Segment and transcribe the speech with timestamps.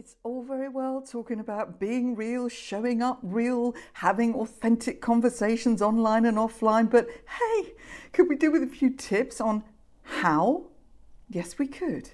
[0.00, 6.24] It's all very well talking about being real, showing up real, having authentic conversations online
[6.24, 7.06] and offline, but
[7.38, 7.74] hey,
[8.14, 9.62] could we do with a few tips on
[10.02, 10.68] how?
[11.28, 12.12] Yes, we could.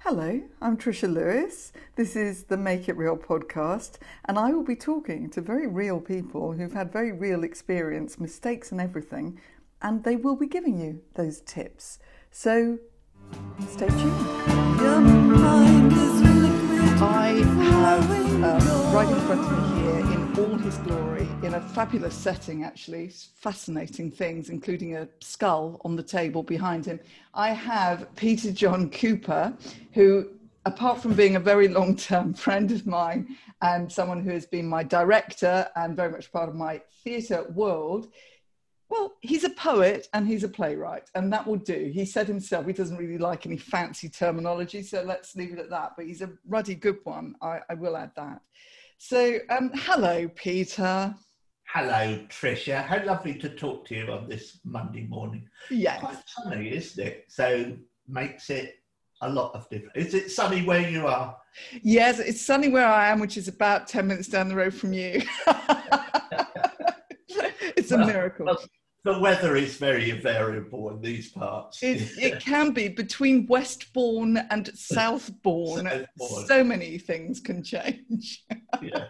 [0.00, 1.72] Hello, I'm Trisha Lewis.
[1.96, 3.92] This is the Make It Real podcast,
[4.26, 8.70] and I will be talking to very real people who've had very real experience, mistakes,
[8.70, 9.40] and everything,
[9.80, 12.00] and they will be giving you those tips.
[12.30, 12.80] So
[13.66, 15.61] stay tuned.
[17.02, 17.30] I
[17.64, 18.10] have
[18.44, 22.62] um, right in front of me here in all his glory, in a fabulous setting
[22.62, 27.00] actually, fascinating things, including a skull on the table behind him.
[27.34, 29.52] I have Peter John Cooper,
[29.94, 30.28] who,
[30.64, 34.68] apart from being a very long term friend of mine and someone who has been
[34.68, 38.12] my director and very much part of my theatre world,
[38.92, 41.90] well, he's a poet and he's a playwright, and that will do.
[41.94, 45.70] He said himself he doesn't really like any fancy terminology, so let's leave it at
[45.70, 45.92] that.
[45.96, 48.42] But he's a ruddy good one, I, I will add that.
[48.98, 51.14] So, um, hello, Peter.
[51.68, 52.84] Hello, Trisha.
[52.84, 55.48] How lovely to talk to you on this Monday morning.
[55.70, 56.00] Yes.
[56.00, 57.24] Quite sunny, isn't it?
[57.28, 57.74] So
[58.06, 58.74] makes it
[59.22, 59.92] a lot of difference.
[59.96, 61.34] Is it sunny where you are?
[61.82, 64.92] Yes, it's sunny where I am, which is about 10 minutes down the road from
[64.92, 65.22] you.
[67.74, 68.44] it's a miracle.
[68.44, 68.58] Well,
[69.04, 71.82] the weather is very variable in these parts.
[71.82, 75.86] It, it can be between Westbourne and Southbourne.
[75.86, 76.46] Southbourne.
[76.46, 78.44] So many things can change.
[78.80, 79.06] yeah.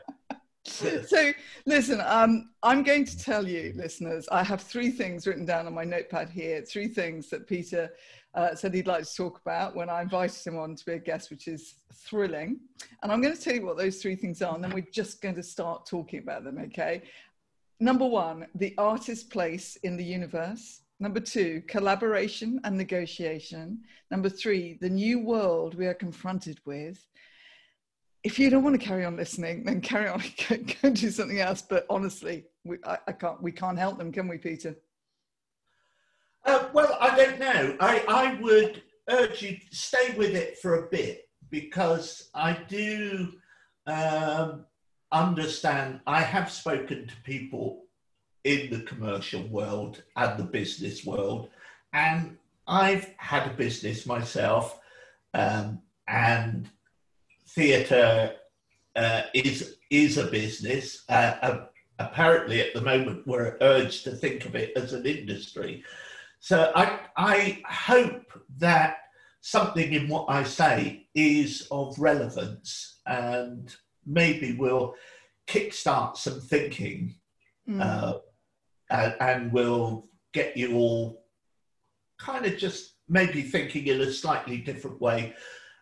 [0.65, 1.33] so
[1.67, 5.75] listen um, i'm going to tell you listeners i have three things written down on
[5.75, 7.91] my notepad here three things that peter
[8.35, 10.99] uh, said he'd like to talk about when i invited him on to be a
[10.99, 12.61] guest which is thrilling
[13.03, 15.21] and i'm going to tell you what those three things are and then we're just
[15.21, 17.03] going to start talking about them okay
[17.81, 20.83] Number one, the artist's place in the universe.
[21.01, 23.81] Number two, collaboration and negotiation.
[24.11, 27.05] Number three, the new world we are confronted with.
[28.23, 30.23] If you don't want to carry on listening, then carry on,
[30.83, 31.61] go, do something else.
[31.61, 34.77] But honestly, we, I, I, can't, we can't help them, can we, Peter?
[36.45, 37.77] Uh, well, I don't know.
[37.81, 43.33] I, I would urge you to stay with it for a bit because I do
[43.87, 44.67] um,
[45.13, 47.85] understand, I have spoken to people
[48.45, 51.49] in the commercial world and the business world,
[51.93, 52.37] and
[52.67, 54.79] I've had a business myself,
[55.35, 56.69] um, and
[57.49, 58.35] theatre
[58.97, 61.05] uh, is is a business.
[61.09, 61.67] Uh,
[61.99, 65.85] apparently, at the moment, we're urged to think of it as an industry.
[66.41, 68.97] So I I hope that
[69.41, 73.75] something in what I say is of relevance and
[74.07, 74.95] maybe will
[75.47, 77.15] kickstart some thinking
[77.69, 77.81] mm.
[77.81, 78.19] uh,
[78.91, 81.23] and, and will get you all
[82.19, 85.35] kind of just maybe thinking in a slightly different way,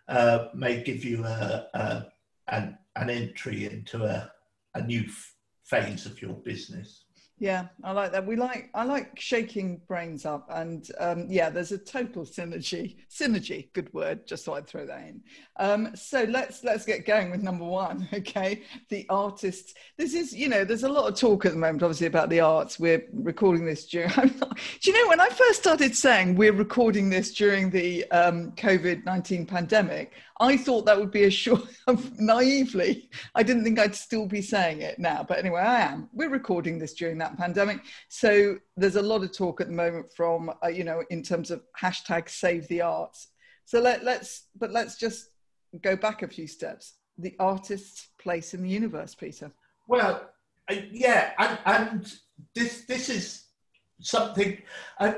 [0.08, 2.06] uh, may give you a, a,
[2.48, 4.30] an, an entry into a,
[4.74, 7.04] a new f- phase of your business.
[7.40, 8.26] Yeah, I like that.
[8.26, 12.96] We like I like shaking brains up, and um, yeah, there's a total synergy.
[13.10, 14.26] Synergy, good word.
[14.26, 15.22] Just thought I'd throw that in.
[15.58, 18.06] Um, so let's let's get going with number one.
[18.20, 19.72] Okay, the artists.
[19.96, 22.40] This is you know there's a lot of talk at the moment, obviously about the
[22.40, 22.78] arts.
[22.78, 24.10] We're recording this during.
[24.16, 28.52] Not, do you know when I first started saying we're recording this during the um,
[28.52, 30.12] COVID nineteen pandemic?
[30.40, 31.62] I thought that would be a short,
[32.18, 35.22] naively, I didn't think I'd still be saying it now.
[35.28, 36.08] But anyway, I am.
[36.14, 37.82] We're recording this during that pandemic.
[38.08, 41.50] So there's a lot of talk at the moment from, uh, you know, in terms
[41.50, 43.28] of hashtag save the arts.
[43.66, 45.28] So let, let's, but let's just
[45.82, 46.94] go back a few steps.
[47.18, 49.52] The artist's place in the universe, Peter.
[49.86, 50.30] Well,
[50.70, 52.12] uh, yeah, and, and,
[52.54, 53.44] this this is
[54.00, 54.62] something.
[54.98, 55.12] Uh,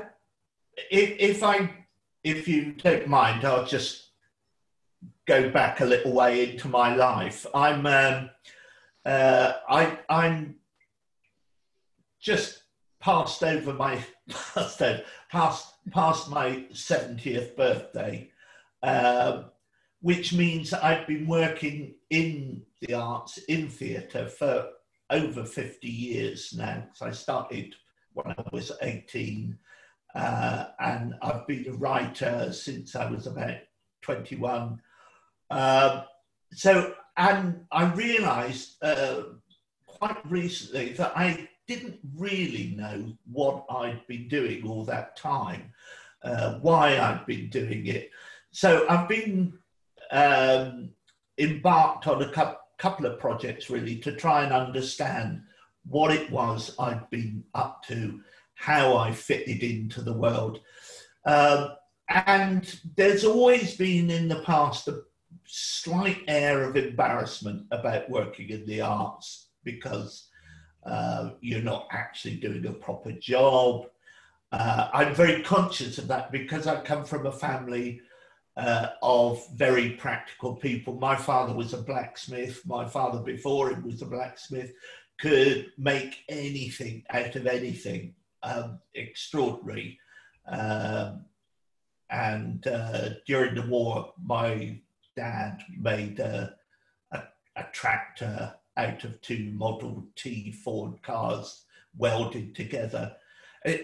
[0.91, 1.71] if, if I,
[2.25, 4.02] if you don't mind, I'll just
[5.25, 7.45] go back a little way into my life.
[7.53, 8.29] I'm um,
[9.05, 10.55] uh, I I'm
[12.19, 12.63] just
[12.99, 14.03] passed over my
[14.53, 14.81] past
[15.31, 18.29] past past my seventieth birthday,
[18.81, 19.43] uh,
[20.01, 24.69] which means I've been working in the arts in theatre for
[25.09, 26.87] over fifty years now.
[26.93, 27.75] So I started
[28.13, 29.57] when I was eighteen.
[30.15, 33.57] Uh, and I've been a writer since I was about
[34.03, 34.79] 21
[35.53, 36.03] um,
[36.51, 39.23] so, and I realized uh,
[39.87, 45.71] quite recently that I didn't really know what I'd been doing all that time,
[46.23, 48.11] uh, why I'd been doing it.
[48.51, 49.57] So I've been
[50.11, 50.89] um,
[51.37, 55.41] embarked on a cu- couple of projects really to try and understand
[55.85, 58.21] what it was I'd been up to,
[58.55, 60.59] how I fitted into the world.
[61.25, 61.69] Um,
[62.09, 65.03] and there's always been in the past a
[65.45, 70.27] slight air of embarrassment about working in the arts because
[70.85, 73.87] uh, you're not actually doing a proper job.
[74.51, 78.01] Uh, I'm very conscious of that because I come from a family
[78.55, 80.93] uh, of very practical people.
[80.95, 82.61] My father was a blacksmith.
[82.65, 84.73] My father, before him, was a blacksmith,
[85.19, 88.13] could make anything out of anything.
[88.43, 89.99] Um, extraordinary.
[90.47, 91.25] Um,
[92.09, 94.79] and uh, during the war, my
[95.15, 96.55] dad made a,
[97.11, 97.23] a,
[97.55, 101.65] a, tractor out of two Model T Ford cars
[101.97, 103.15] welded together.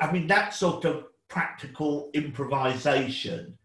[0.02, 3.58] I mean, that sort of practical improvisation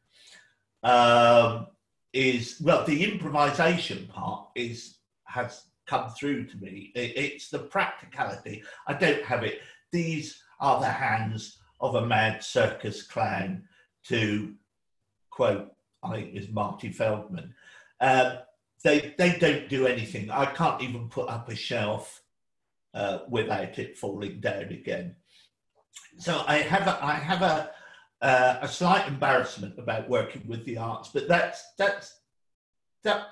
[0.82, 1.66] um,
[2.12, 6.92] is well, the improvisation part is has come through to me.
[6.94, 8.62] It, it's the practicality.
[8.86, 9.60] I don't have it.
[9.90, 13.64] These are the hands of a mad circus clown.
[14.08, 14.52] To
[15.30, 15.73] quote,
[16.04, 17.54] I think is Marty Feldman.
[18.00, 18.38] Um,
[18.82, 20.30] they they don't do anything.
[20.30, 22.22] I can't even put up a shelf
[22.92, 25.16] uh, without it falling down again.
[26.18, 27.70] So I have a, I have a
[28.20, 32.20] uh, a slight embarrassment about working with the arts, but that's that's
[33.02, 33.26] that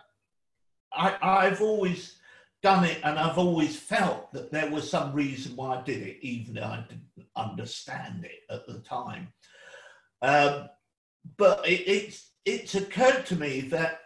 [0.92, 2.16] I, I've always
[2.62, 6.18] done it and I've always felt that there was some reason why I did it,
[6.22, 9.32] even though I didn't understand it at the time.
[10.20, 10.68] Um,
[11.36, 14.00] but it, it's it's occurred to me that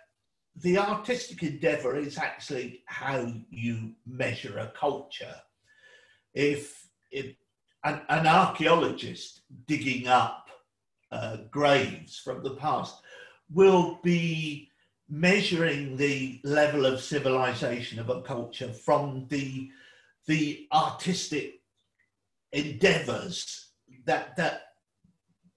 [0.57, 5.35] the artistic endeavor is actually how you measure a culture.
[6.35, 7.35] If, if
[7.85, 10.49] an, an archaeologist digging up
[11.13, 12.97] uh, graves from the past
[13.53, 14.71] will be
[15.09, 19.71] measuring the level of civilization of a culture from the
[20.27, 21.61] the artistic
[22.53, 23.69] endeavors
[24.05, 24.63] that that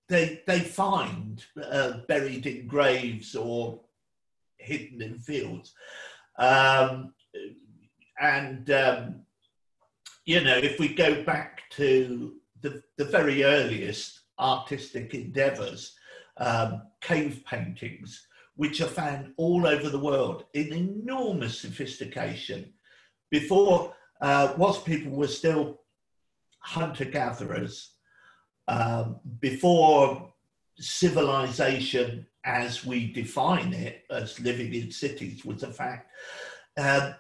[0.10, 3.80] they they find uh, buried in graves or
[4.58, 5.74] hidden in fields
[6.38, 7.14] um,
[8.20, 9.22] and um,
[10.26, 15.96] you know if we go back to the, the very earliest artistic endeavors,
[16.38, 22.74] um, cave paintings, which are found all over the world in enormous sophistication.
[23.30, 25.82] Before, uh, whilst people were still
[26.60, 27.96] hunter gatherers,
[28.70, 30.32] um, before
[30.78, 36.10] civilization as we define it, as living in cities, was a fact,
[36.78, 37.12] uh,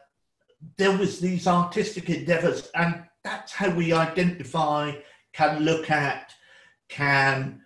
[0.78, 4.94] there was these artistic endeavors, and that's how we identify,
[5.34, 6.34] can look at,
[6.88, 7.62] can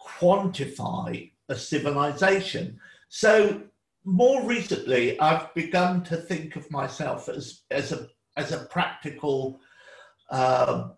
[0.00, 2.78] quantify a civilization.
[3.08, 3.62] So
[4.04, 9.60] more recently, I've begun to think of myself as, as, a, as a practical,
[10.30, 10.92] um,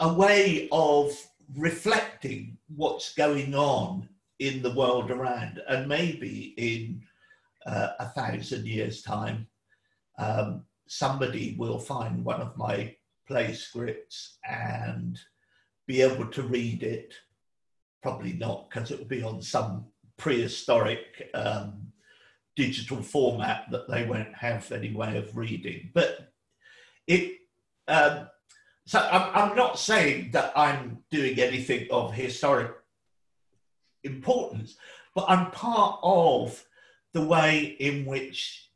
[0.00, 1.12] a, way of
[1.56, 4.08] reflecting what's going on
[4.38, 5.60] in the world around.
[5.68, 7.02] And maybe in
[7.66, 9.46] uh, a thousand years' time,
[10.18, 12.94] um, somebody will find one of my
[13.28, 15.18] play scripts and
[15.86, 17.14] be able to read it.
[18.02, 19.86] Probably not, because it will be on some
[20.16, 21.92] prehistoric um,
[22.56, 25.90] digital format that they won't have any way of reading.
[25.94, 26.32] But
[27.06, 27.38] it,
[27.88, 28.28] um,
[28.90, 32.72] so I'm, I'm not saying that I'm doing anything of historic
[34.02, 34.74] importance,
[35.14, 36.66] but I'm part of
[37.12, 38.68] the way in which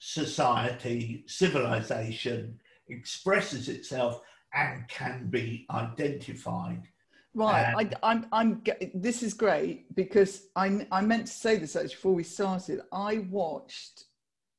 [0.00, 2.58] society, civilization
[2.88, 4.22] expresses itself
[4.52, 6.88] and can be identified.
[7.32, 8.62] Right, I, I'm, I'm.
[8.94, 12.80] This is great because I, I meant to say this actually before we started.
[12.92, 14.06] I watched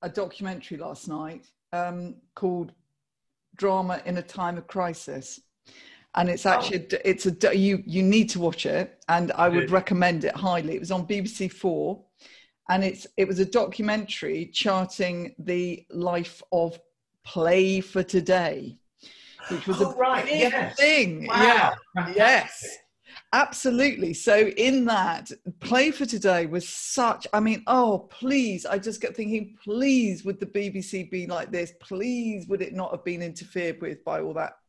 [0.02, 2.72] a documentary last night um, called
[3.56, 5.40] "Drama in a Time of Crisis,"
[6.16, 6.52] and it's oh.
[6.52, 6.98] actually oh.
[7.06, 10.76] it's a you you need to watch it, and I would recommend it highly.
[10.76, 12.04] It was on BBC Four,
[12.70, 16.80] and it's it was a documentary charting the life of
[17.24, 18.78] play for today,
[19.50, 20.26] which was oh, a right.
[20.28, 20.76] yes.
[20.78, 21.28] thing.
[21.28, 21.74] Wow.
[21.96, 22.14] Yeah.
[22.16, 22.78] Yes.
[23.34, 24.14] Absolutely.
[24.14, 29.16] So in that, Play for Today was such, I mean, oh, please, I just kept
[29.16, 31.74] thinking, please, would the BBC be like this?
[31.80, 34.60] Please, would it not have been interfered with by all that?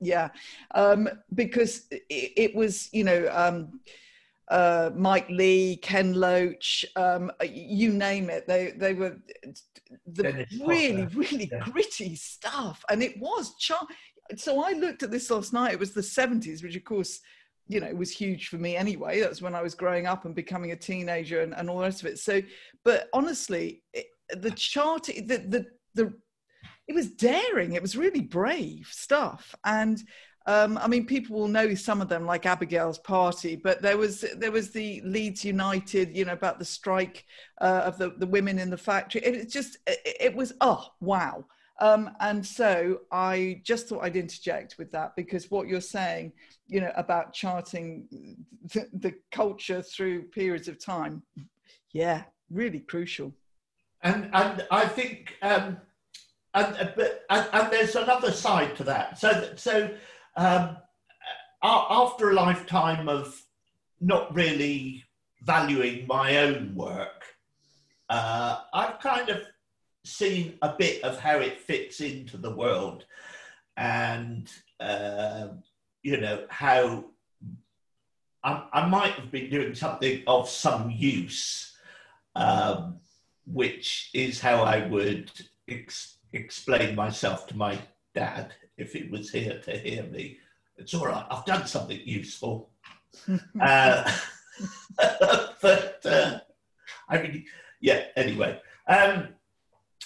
[0.00, 0.28] Yeah.
[0.72, 3.80] Um, because it, it was, you know, um,
[4.48, 8.46] uh, Mike Leigh, Ken Loach, um, you name it.
[8.46, 9.16] They they were
[10.06, 11.58] the really really yeah.
[11.58, 13.88] gritty stuff, and it was char-
[14.36, 15.72] So I looked at this last night.
[15.72, 17.22] It was the seventies, which of course,
[17.68, 19.20] you know, it was huge for me anyway.
[19.20, 22.02] That's when I was growing up and becoming a teenager and, and all the rest
[22.02, 22.18] of it.
[22.18, 22.42] So,
[22.84, 26.14] but honestly, it, the chart, the the the
[26.88, 27.72] it was daring.
[27.72, 30.02] It was really brave stuff, and
[30.48, 34.24] Um, I mean, people will know some of them, like Abigail's Party, but there was
[34.38, 37.24] there was the Leeds United, you know, about the strike
[37.60, 39.22] uh, of the, the women in the factory.
[39.24, 41.44] It, it just it, it, was oh wow.
[41.78, 46.32] Um, and so I just thought I'd interject with that because what you're saying,
[46.68, 48.36] you know, about charting
[48.72, 51.22] the, the culture through periods of time,
[51.92, 53.34] yeah, really crucial.
[54.02, 55.78] And and I think um,
[56.54, 59.18] and but and, and there's another side to that.
[59.18, 59.90] So so
[60.36, 60.76] um,
[61.62, 63.38] after a lifetime of
[64.00, 65.04] not really
[65.42, 67.24] valuing my own work,
[68.08, 69.42] uh, I've kind of
[70.06, 73.04] seen a bit of how it fits into the world
[73.76, 75.48] and, uh,
[76.02, 77.04] you know, how
[78.42, 81.76] I, I, might have been doing something of some use,
[82.36, 83.00] um,
[83.46, 85.30] which is how I would
[85.68, 87.78] ex- explain myself to my
[88.14, 90.38] dad if he was here to hear me.
[90.78, 91.26] It's all right.
[91.30, 92.70] I've done something useful.
[93.60, 94.10] uh,
[94.96, 96.38] but uh,
[97.08, 97.44] I mean,
[97.80, 98.04] yeah.
[98.14, 99.28] Anyway, um,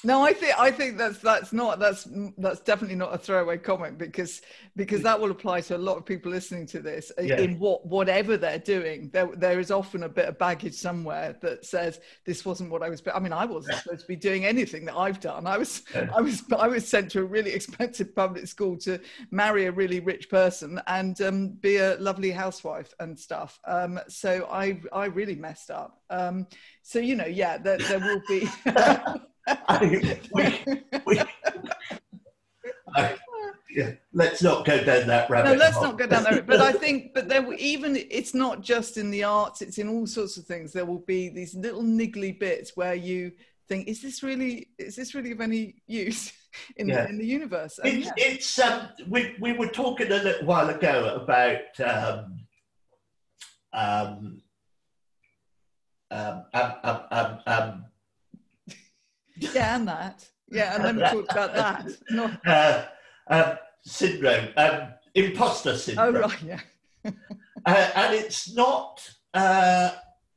[0.03, 3.99] no, I think I think that's that's not that's that's definitely not a throwaway comment
[3.99, 4.41] because
[4.75, 7.39] because that will apply to a lot of people listening to this yeah.
[7.39, 9.11] in what whatever they're doing.
[9.13, 12.89] There there is often a bit of baggage somewhere that says this wasn't what I
[12.89, 13.03] was.
[13.15, 15.47] I mean, I wasn't supposed to be doing anything that I've done.
[15.47, 16.09] I was yeah.
[16.17, 20.01] I was I was sent to a really expensive public school to marry a really
[20.01, 23.61] rich person and um, be a lovely housewife and stuff.
[23.67, 26.01] Um, so I I really messed up.
[26.09, 26.47] Um,
[26.83, 28.49] so you know, yeah, there, there will be.
[29.47, 30.75] I, we,
[31.07, 31.21] we,
[32.95, 33.17] I,
[33.75, 35.51] yeah, let's not go down that rabbit.
[35.51, 35.85] No, let's hole.
[35.85, 36.43] not go down there.
[36.43, 40.07] But I think, but there, even it's not just in the arts; it's in all
[40.07, 40.73] sorts of things.
[40.73, 43.33] There will be these little niggly bits where you
[43.69, 44.69] think, "Is this really?
[44.79, 46.33] Is this really of any use
[46.77, 47.05] in yeah.
[47.05, 48.13] the in the universe?" And it's, yeah.
[48.17, 52.47] it's um, we we were talking a little while ago about um,
[53.73, 54.43] um,
[56.11, 57.85] um, um, um, um, um
[59.41, 60.29] yeah, and that.
[60.49, 61.89] Yeah, and then we talked about that.
[62.11, 62.31] No.
[62.45, 62.85] Uh,
[63.29, 66.17] um, syndrome, um, imposter syndrome.
[66.17, 66.61] Oh, right, yeah.
[67.67, 69.91] uh, and it's not, uh,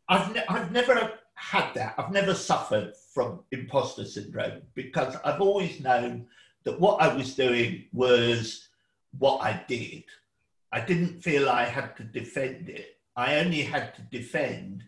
[0.07, 1.95] I've, ne- I've never had that.
[1.97, 6.27] I've never suffered from imposter syndrome because I've always known
[6.63, 8.67] that what I was doing was
[9.17, 10.03] what I did.
[10.71, 12.97] I didn't feel I had to defend it.
[13.15, 14.83] I only had to defend,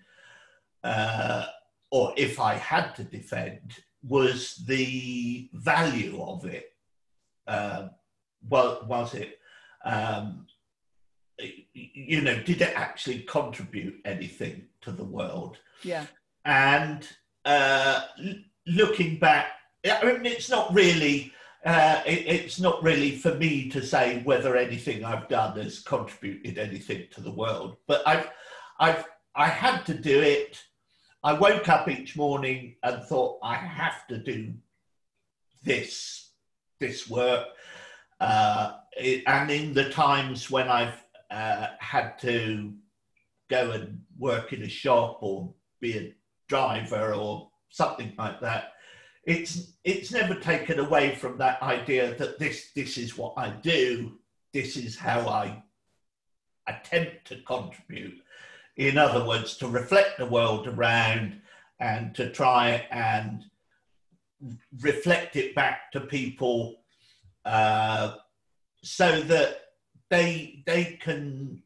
[0.84, 1.45] uh,
[1.91, 3.75] or if I had to defend,
[4.07, 6.74] was the value of it.
[7.47, 7.89] Uh,
[8.47, 9.39] well, was it?
[9.83, 10.47] Um,
[11.74, 15.57] you know, did it actually contribute anything to the world?
[15.83, 16.05] Yeah.
[16.45, 17.07] And
[17.43, 18.01] uh,
[18.67, 19.47] looking back,
[19.85, 21.31] I mean, it's not really.
[21.65, 26.59] Uh, it, it's not really for me to say whether anything I've done has contributed
[26.59, 28.29] anything to the world, but I've,
[28.79, 29.03] I've,
[29.35, 30.62] I had to do it
[31.25, 34.53] I woke up each morning and thought, I have to do
[35.63, 36.29] this,
[36.79, 37.48] this work.
[38.20, 42.75] Uh, it, and in the times when I've uh, had to
[43.50, 46.13] go and work in a shop or be a
[46.48, 48.74] driver or something like that,
[49.24, 54.20] it's it's never taken away from that idea that this this is what I do,
[54.53, 55.63] this is how I
[56.67, 58.22] attempt to contribute
[58.77, 61.41] in other words, to reflect the world around
[61.79, 63.46] and to try and
[64.82, 66.75] reflect it back to people
[67.46, 68.15] uh,
[68.84, 69.62] so that
[70.10, 71.62] they they can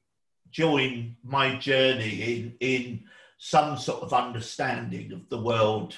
[0.51, 3.03] join my journey in in
[3.37, 5.95] some sort of understanding of the world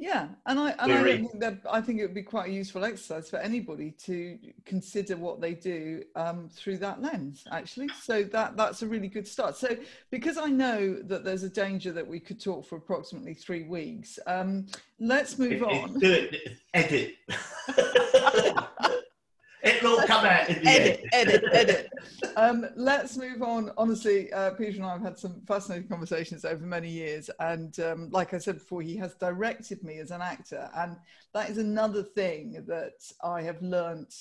[0.00, 2.84] yeah, and I and I think that I think it would be quite a useful
[2.84, 7.44] exercise for anybody to consider what they do um, through that lens.
[7.50, 9.56] Actually, so that that's a really good start.
[9.56, 9.76] So
[10.10, 14.20] because I know that there's a danger that we could talk for approximately three weeks,
[14.28, 14.66] um,
[15.00, 15.98] let's move on.
[15.98, 17.16] Do it, edit.
[19.62, 21.28] It'll come out in the edit, end.
[21.28, 21.90] edit, edit.
[22.36, 23.72] Um, let's move on.
[23.76, 28.08] Honestly, uh, Peter and I have had some fascinating conversations over many years, and um,
[28.10, 30.96] like I said before, he has directed me as an actor, and
[31.34, 32.92] that is another thing that
[33.24, 34.14] I have learnt,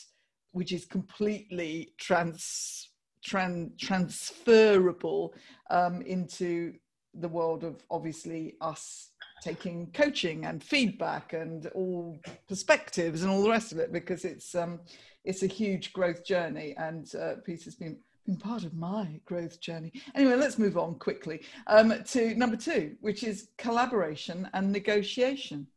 [0.52, 2.90] which is completely trans,
[3.24, 5.36] trans transferable
[5.70, 6.74] um, into
[7.14, 9.12] the world of obviously us
[9.44, 12.18] taking coaching and feedback and all
[12.48, 14.80] perspectives and all the rest of it because it's um,
[15.28, 19.92] it's a huge growth journey, and uh, Peter's been been part of my growth journey.
[20.16, 25.68] Anyway, let's move on quickly um, to number two, which is collaboration and negotiation.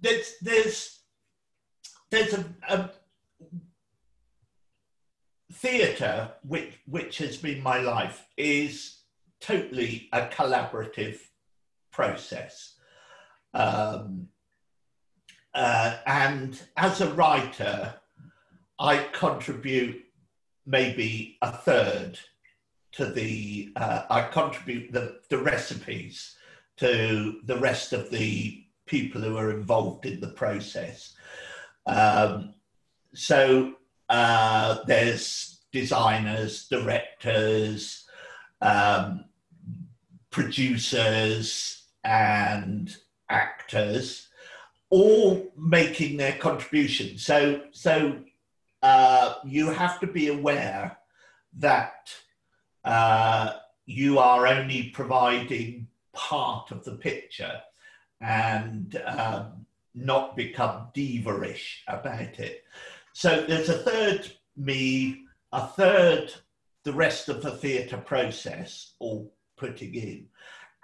[0.00, 1.00] There's there's
[2.10, 2.90] there's a, a
[5.52, 8.98] theatre, which which has been my life, is
[9.40, 11.18] totally a collaborative
[11.92, 12.74] process.
[13.54, 14.28] Um,
[15.54, 17.99] uh, and as a writer,
[18.80, 20.02] I contribute
[20.66, 22.18] maybe a third
[22.92, 26.36] to the, uh, I contribute the, the recipes
[26.78, 31.14] to the rest of the people who are involved in the process.
[31.86, 32.54] Um,
[33.14, 33.74] so
[34.08, 38.06] uh, there's designers, directors,
[38.62, 39.26] um,
[40.30, 42.96] producers, and
[43.28, 44.28] actors,
[44.88, 47.18] all making their contribution.
[47.18, 48.18] So, so
[48.82, 50.98] uh, you have to be aware
[51.58, 52.12] that
[52.84, 53.52] uh,
[53.86, 57.60] you are only providing part of the picture
[58.20, 62.64] and um, not become diva-ish about it.
[63.12, 66.32] So there's a third me, a third
[66.84, 70.26] the rest of the theatre process all putting in,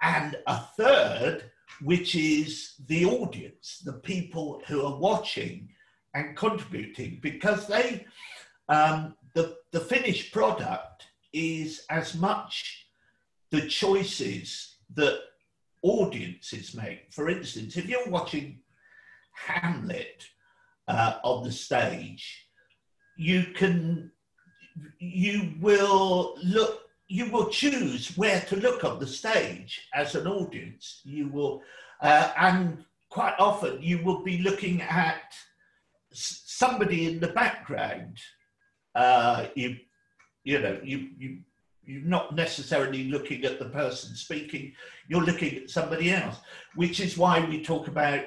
[0.01, 1.51] and a third
[1.81, 5.69] which is the audience, the people who are watching
[6.17, 8.05] and contributing, because they,
[8.69, 12.87] um, the, the finished product is as much
[13.51, 15.19] the choices that
[15.83, 17.01] audiences make.
[17.11, 18.59] For instance, if you're watching
[19.47, 20.25] Hamlet
[20.87, 22.25] uh, on the stage,
[23.15, 24.11] you can,
[24.99, 31.01] you will look you will choose where to look on the stage as an audience.
[31.05, 31.61] You will,
[32.01, 35.33] uh, and quite often you will be looking at
[36.13, 38.17] somebody in the background.
[38.95, 39.77] Uh, you,
[40.43, 41.37] you know, you you
[41.85, 44.73] you're not necessarily looking at the person speaking.
[45.07, 46.37] You're looking at somebody else,
[46.75, 48.25] which is why we talk about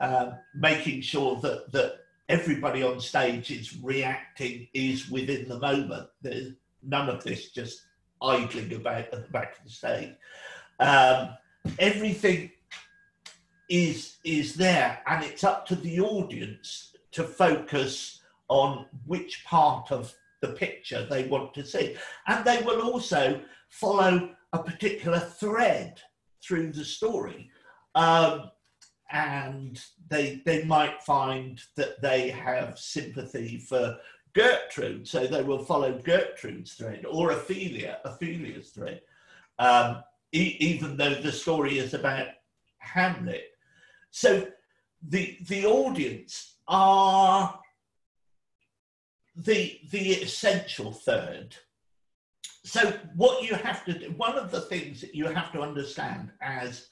[0.00, 6.08] uh, making sure that that everybody on stage is reacting is within the moment.
[6.22, 7.82] There's none of this just
[8.22, 10.14] idling about at the back of the stage.
[10.78, 11.30] Um,
[11.78, 12.50] everything
[13.68, 20.14] is is there, and it's up to the audience to focus on which part of
[20.40, 26.00] the picture they want to see, and they will also follow a particular thread
[26.42, 27.50] through the story.
[27.94, 28.50] Um,
[29.12, 33.98] and they they might find that they have sympathy for
[34.32, 39.00] Gertrude, so they will follow Gertrude's thread or Ophelia, Ophelia's thread,
[39.58, 42.28] um, e- even though the story is about
[42.78, 43.48] Hamlet.
[44.10, 44.46] So
[45.02, 47.60] the the audience are
[49.36, 51.56] the the essential third.
[52.64, 56.30] So what you have to do, one of the things that you have to understand
[56.40, 56.88] as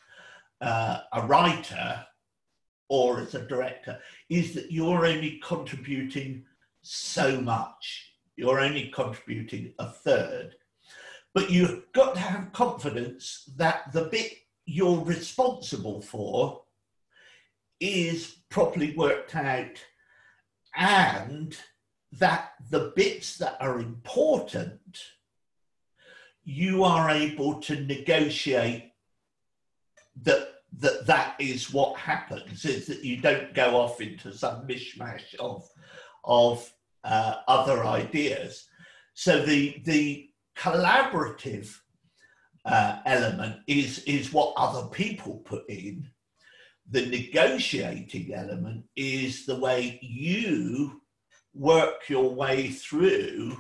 [0.60, 2.04] uh, a writer
[2.88, 6.44] or as a director is that you're only contributing
[6.82, 8.12] so much.
[8.36, 10.54] You're only contributing a third.
[11.34, 14.32] But you've got to have confidence that the bit
[14.64, 16.62] you're responsible for
[17.80, 19.76] is properly worked out
[20.76, 21.56] and
[22.12, 24.80] that the bits that are important
[26.44, 28.92] you are able to negotiate
[30.22, 35.34] that that that is what happens is that you don't go off into some mishmash
[35.40, 35.68] of
[36.24, 36.70] of
[37.04, 38.66] uh, other ideas.
[39.14, 41.74] So the the collaborative
[42.64, 46.08] uh, element is is what other people put in.
[46.90, 51.02] The negotiating element is the way you
[51.54, 53.56] work your way through,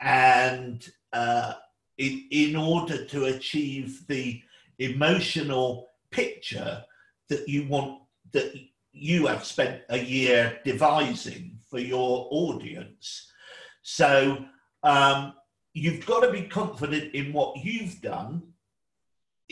[0.00, 1.54] and uh,
[1.98, 4.42] in, in order to achieve the
[4.78, 6.82] emotional picture
[7.28, 8.00] that you want
[8.32, 8.54] that
[8.92, 13.30] you have spent a year devising for your audience.
[13.82, 14.44] So
[14.82, 15.34] um,
[15.74, 18.51] you've got to be confident in what you've done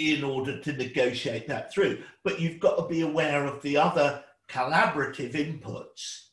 [0.01, 2.03] in order to negotiate that through.
[2.25, 6.29] But you've got to be aware of the other collaborative inputs.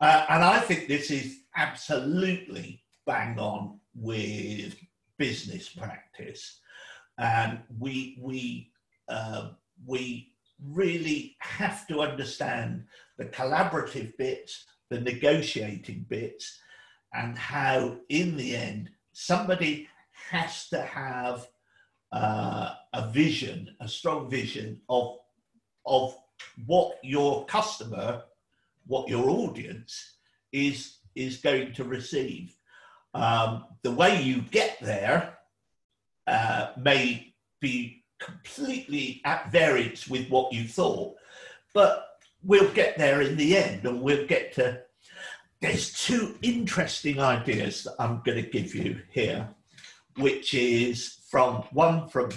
[0.00, 4.76] Uh, and I think this is absolutely bang on with
[5.18, 6.60] business practice.
[7.18, 8.70] And we, we,
[9.08, 9.50] uh,
[9.86, 10.32] we
[10.72, 12.84] really have to understand
[13.18, 16.60] the collaborative bits the negotiating bits,
[17.14, 19.88] and how, in the end, somebody
[20.30, 21.46] has to have
[22.12, 25.18] uh, a vision, a strong vision of,
[25.86, 26.16] of
[26.66, 28.22] what your customer,
[28.86, 30.16] what your audience
[30.52, 32.56] is, is going to receive.
[33.14, 35.38] Um, the way you get there
[36.26, 41.16] uh, may be completely at variance with what you thought,
[41.74, 42.06] but
[42.42, 44.82] we'll get there in the end and we'll get to
[45.60, 49.48] there's two interesting ideas that I'm going to give you here,
[50.16, 52.30] which is from one from,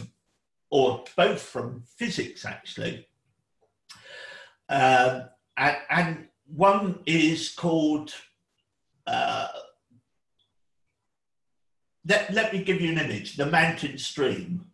[0.70, 3.08] or both from physics actually.
[4.70, 5.24] Um,
[5.58, 8.14] and, and, one is called,
[9.08, 9.48] uh,
[12.06, 14.66] let, let me give you an image the mountain stream.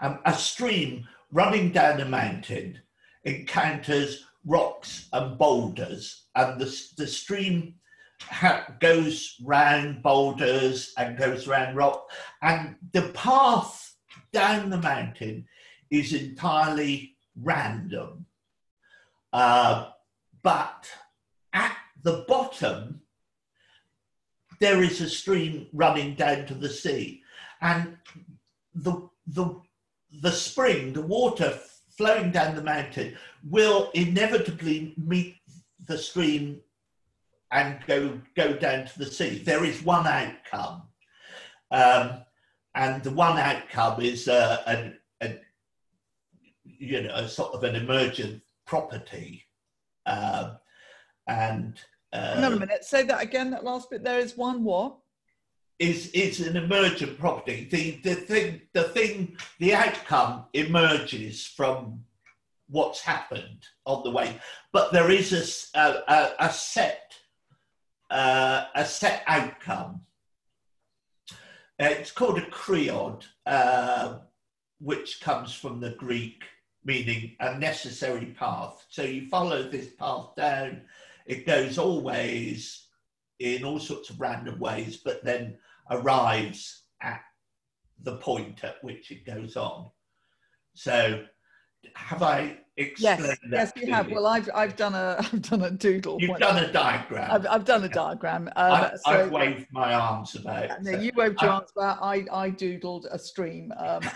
[0.00, 2.78] Um, a stream running down a mountain
[3.24, 7.74] encounters rocks and boulders, and the, the stream
[8.80, 12.10] goes round boulders and goes round rock,
[12.42, 13.94] and the path
[14.32, 15.46] down the mountain
[15.90, 18.26] is entirely random.
[19.32, 19.90] Uh,
[20.42, 20.88] but
[21.52, 23.00] at the bottom,
[24.60, 27.22] there is a stream running down to the sea,
[27.60, 27.96] and
[28.74, 29.60] the the
[30.22, 31.58] the spring, the water
[31.96, 33.16] flowing down the mountain,
[33.48, 35.36] will inevitably meet
[35.86, 36.60] the stream
[37.50, 39.42] and go go down to the sea.
[39.44, 40.82] There is one outcome,
[41.70, 42.22] um,
[42.74, 45.38] and the one outcome is uh, an, a,
[46.64, 49.44] you know a sort of an emergent property,
[50.06, 50.58] um,
[51.26, 51.80] and.
[52.12, 52.84] Uh, Hang on a minute.
[52.84, 53.50] Say that again.
[53.50, 54.02] That last bit.
[54.02, 54.96] There is one what?
[55.78, 57.68] Is is an emergent property.
[57.70, 62.04] The the thing the thing the outcome emerges from
[62.68, 64.40] what's happened on the way,
[64.72, 67.05] but there is a a, a set
[68.10, 70.00] uh, a set outcome.
[71.78, 74.18] Uh, it's called a chreod, uh,
[74.80, 76.44] which comes from the Greek
[76.86, 78.86] meaning a necessary path.
[78.88, 80.82] So you follow this path down,
[81.26, 82.86] it goes always
[83.40, 85.58] in all sorts of random ways, but then
[85.90, 87.20] arrives at
[88.02, 89.90] the point at which it goes on.
[90.74, 91.24] So
[91.94, 93.38] have I yes, that?
[93.50, 94.08] Yes, you have.
[94.08, 94.16] You?
[94.16, 96.18] Well, I've, I've done a I've done a doodle.
[96.20, 97.30] You've done a diagram.
[97.30, 98.48] I've, I've done a diagram.
[98.56, 100.82] Uh, I've, so, I've, waved my arms about.
[100.82, 101.00] No, so.
[101.00, 101.98] you waved your arms about.
[102.02, 103.72] I I doodled a stream.
[103.78, 104.02] Um,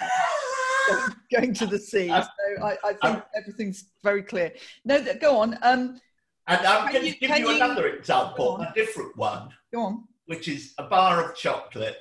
[1.33, 2.09] going to the sea.
[2.09, 4.53] So I, I think everything's very clear.
[4.85, 5.57] No, go on.
[5.62, 6.01] Um,
[6.49, 9.51] and I'm going to give you, you another example, a different one.
[9.73, 10.05] Go on.
[10.27, 11.99] Which is a bar of chocolate.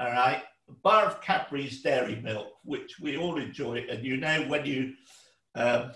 [0.00, 3.86] All right a bar of Cadbury's Dairy Milk, which we all enjoy.
[3.90, 4.94] And you know, when you,
[5.54, 5.92] um,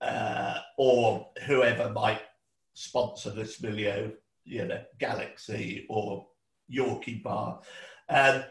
[0.00, 2.22] uh, or whoever might
[2.74, 4.12] sponsor this video,
[4.44, 6.26] you know, Galaxy or
[6.72, 7.60] Yorkie Bar,
[8.08, 8.44] um,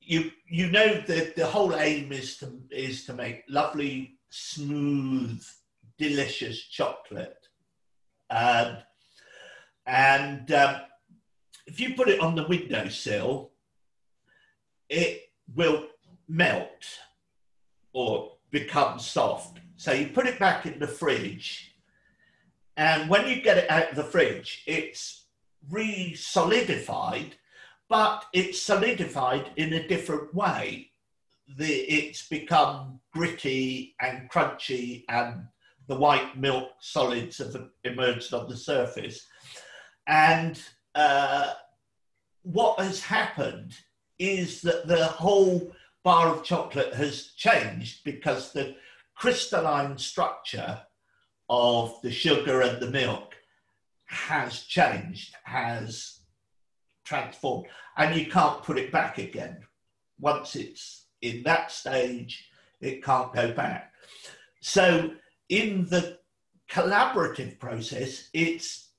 [0.00, 5.42] you you know that the whole aim is to is to make lovely, smooth,
[5.98, 7.48] delicious chocolate,
[8.30, 8.76] um,
[9.86, 10.76] and um,
[11.66, 13.50] if you put it on the windowsill
[14.88, 15.22] it
[15.54, 15.86] will
[16.28, 17.00] melt
[17.92, 19.58] or become soft.
[19.76, 21.74] So you put it back in the fridge,
[22.76, 25.26] and when you get it out of the fridge, it's
[25.68, 27.34] re solidified,
[27.88, 30.90] but it's solidified in a different way.
[31.58, 35.48] The, it's become gritty and crunchy, and
[35.88, 39.26] the white milk solids have emerged on the surface.
[40.06, 40.62] And
[40.94, 41.54] uh,
[42.42, 43.72] what has happened
[44.18, 45.72] is that the whole
[46.04, 48.76] bar of chocolate has changed because the
[49.16, 50.82] crystalline structure
[51.48, 53.34] of the sugar and the milk
[54.04, 56.20] has changed, has
[57.04, 59.58] transformed, and you can't put it back again.
[60.20, 62.48] Once it's in that stage,
[62.80, 63.92] it can't go back.
[64.60, 65.10] So,
[65.48, 66.18] in the
[66.70, 68.90] collaborative process, it's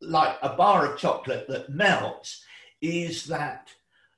[0.00, 2.44] like a bar of chocolate that melts,
[2.80, 3.70] is that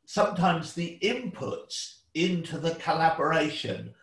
[0.06, 3.94] sometimes the inputs into the collaboration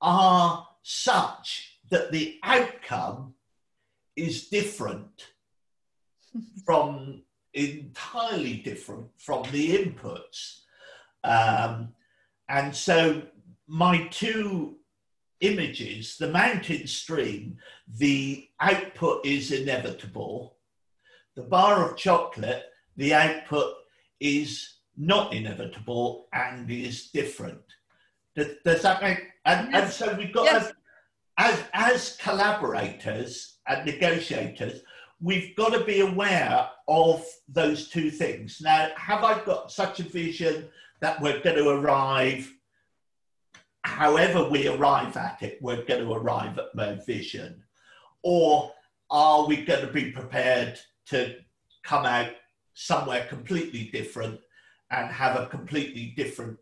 [0.00, 3.34] are such that the outcome
[4.16, 5.28] is different
[6.64, 7.22] from
[7.54, 10.60] entirely different from the inputs.
[11.22, 11.94] Um,
[12.48, 13.22] and so
[13.66, 14.76] my two
[15.40, 20.56] images, the mountain stream, the output is inevitable.
[21.34, 22.64] The bar of chocolate,
[22.96, 23.74] the output
[24.20, 27.60] is not inevitable and is different.
[28.36, 29.82] Does, does that make and, yes.
[29.82, 30.72] and so we've got yes.
[31.38, 34.82] as, as as collaborators and negotiators,
[35.20, 38.60] we've got to be aware of those two things.
[38.60, 40.68] Now, have I got such a vision
[41.00, 42.52] that we're going to arrive,
[43.82, 47.62] however we arrive at it, we're going to arrive at my vision?
[48.22, 48.72] Or
[49.10, 51.36] are we going to be prepared to
[51.82, 52.30] come out
[52.74, 54.40] somewhere completely different
[54.90, 56.58] and have a completely different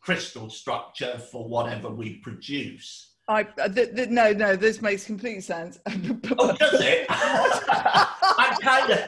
[0.00, 3.14] crystal structure for whatever we produce.
[3.28, 5.78] I uh, th- th- no no this makes complete sense.
[6.38, 7.06] oh, does it?
[7.10, 9.06] I'm kind of,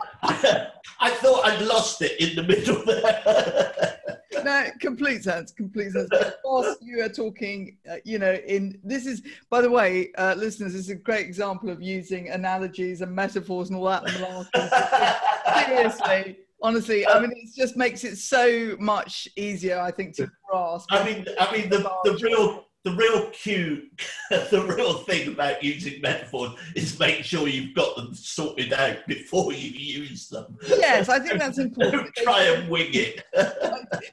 [1.01, 3.97] I, thought I'd lost it in the middle there.
[4.45, 6.11] no, complete sense, complete sense.
[6.13, 10.35] Of course, you are talking, uh, you know, in this is, by the way, uh,
[10.37, 14.05] listeners, this is a great example of using analogies and metaphors and all that.
[15.67, 20.89] Seriously, honestly, I mean, it just makes it so much easier, I think, to grasp.
[20.93, 23.89] I mean, I mean, the, the real the real cue,
[24.31, 29.53] the real thing about using metaphors is make sure you've got them sorted out before
[29.53, 30.57] you use them.
[30.67, 32.15] Yes, I think that's important.
[32.15, 33.23] Don't try and wing it.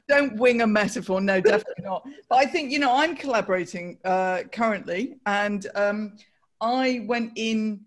[0.09, 1.21] Don't wing a metaphor.
[1.21, 2.05] No, definitely not.
[2.29, 6.17] But I think you know I'm collaborating uh, currently, and um,
[6.59, 7.81] I went in.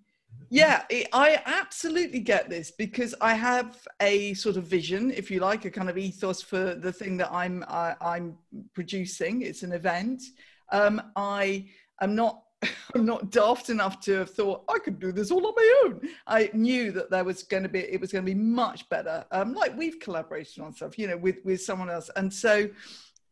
[0.52, 5.38] Yeah, it, I absolutely get this because I have a sort of vision, if you
[5.38, 8.36] like, a kind of ethos for the thing that I'm I, am i am
[8.74, 9.42] producing.
[9.42, 10.22] It's an event,
[10.72, 11.68] um, I
[12.00, 12.42] am not
[12.94, 16.00] I'm not daft enough to have thought I could do this all on my own.
[16.26, 19.24] I knew that there was going to be it was going to be much better.
[19.30, 22.68] Um, like we've collaborated on stuff, you know, with with someone else, and so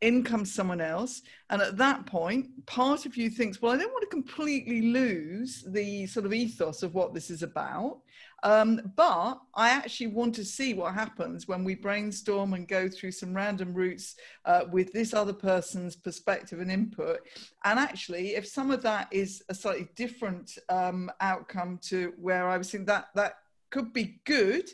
[0.01, 3.93] in comes someone else, and at that point, part of you thinks, well, I don't
[3.93, 8.01] want to completely lose the sort of ethos of what this is about.
[8.45, 13.11] Um, but I actually want to see what happens when we brainstorm and go through
[13.11, 17.19] some random routes uh, with this other person's perspective and input.
[17.65, 22.59] And actually, if some of that is a slightly different um, outcome to where I
[22.59, 23.39] was thinking that that
[23.71, 24.69] could be good,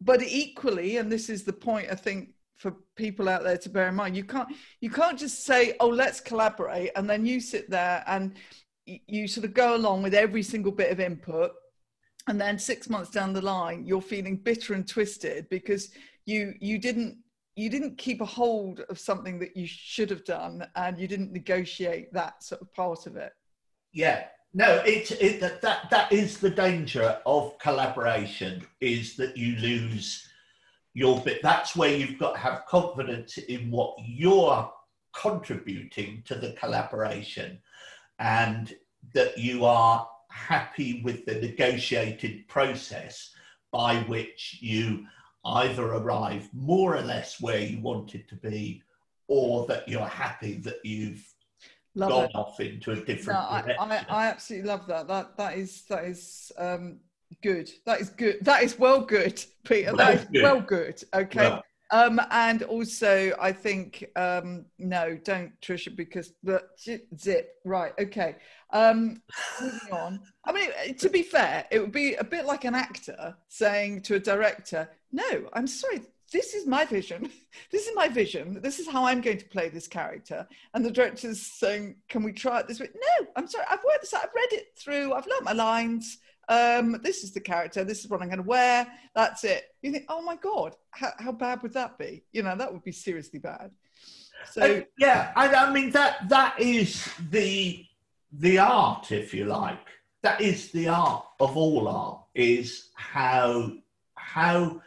[0.00, 3.88] but equally, and this is the point I think for people out there to bear
[3.88, 4.48] in mind, you can't
[4.80, 8.36] you can't just say, "Oh, let's collaborate," and then you sit there and
[8.86, 11.52] you sort of go along with every single bit of input
[12.28, 15.90] and then six months down the line you're feeling bitter and twisted because
[16.26, 17.16] you you didn't
[17.54, 21.32] you didn't keep a hold of something that you should have done and you didn't
[21.32, 23.32] negotiate that sort of part of it.
[23.92, 24.24] Yeah.
[24.54, 30.28] No it's it, that, that that is the danger of collaboration is that you lose
[30.94, 34.70] your bit that's where you've got to have confidence in what you're
[35.14, 37.58] contributing to the collaboration
[38.18, 38.74] and
[39.14, 43.34] that you are happy with the negotiated process
[43.70, 45.06] by which you
[45.44, 48.82] either arrive more or less where you wanted to be
[49.28, 51.26] or that you're happy that you've
[51.94, 52.34] love gone it.
[52.34, 56.04] off into a different no, I, I, I, absolutely love that that that is that
[56.04, 57.00] is um
[57.42, 60.42] good that is good that is well good peter that is good.
[60.42, 66.62] well good okay well, um, and also, I think um, no, don't Trisha, because the
[67.18, 67.50] zip.
[67.66, 68.36] Right, okay.
[68.72, 69.20] Um,
[69.60, 70.20] moving on.
[70.46, 74.14] I mean, to be fair, it would be a bit like an actor saying to
[74.14, 76.00] a director, "No, I'm sorry,
[76.32, 77.30] this is my vision.
[77.70, 78.58] This is my vision.
[78.62, 80.46] This is how I'm going to play this character.
[80.72, 82.88] And the director's saying, Can we try it this way?
[82.94, 83.66] No, I'm sorry.
[83.70, 84.22] I've worked this out.
[84.24, 85.12] I've read it through.
[85.12, 88.48] I've learnt my lines um, this is the character, this is what I'm going to
[88.48, 89.64] wear, that's it.
[89.82, 92.24] You think, oh my God, how, how bad would that be?
[92.32, 93.70] You know, that would be seriously bad.
[94.50, 97.84] So uh, yeah, I, I, mean that that is the
[98.32, 99.78] the art, if you like.
[100.22, 102.22] That is the art of all art.
[102.34, 103.72] Is how
[104.14, 104.80] how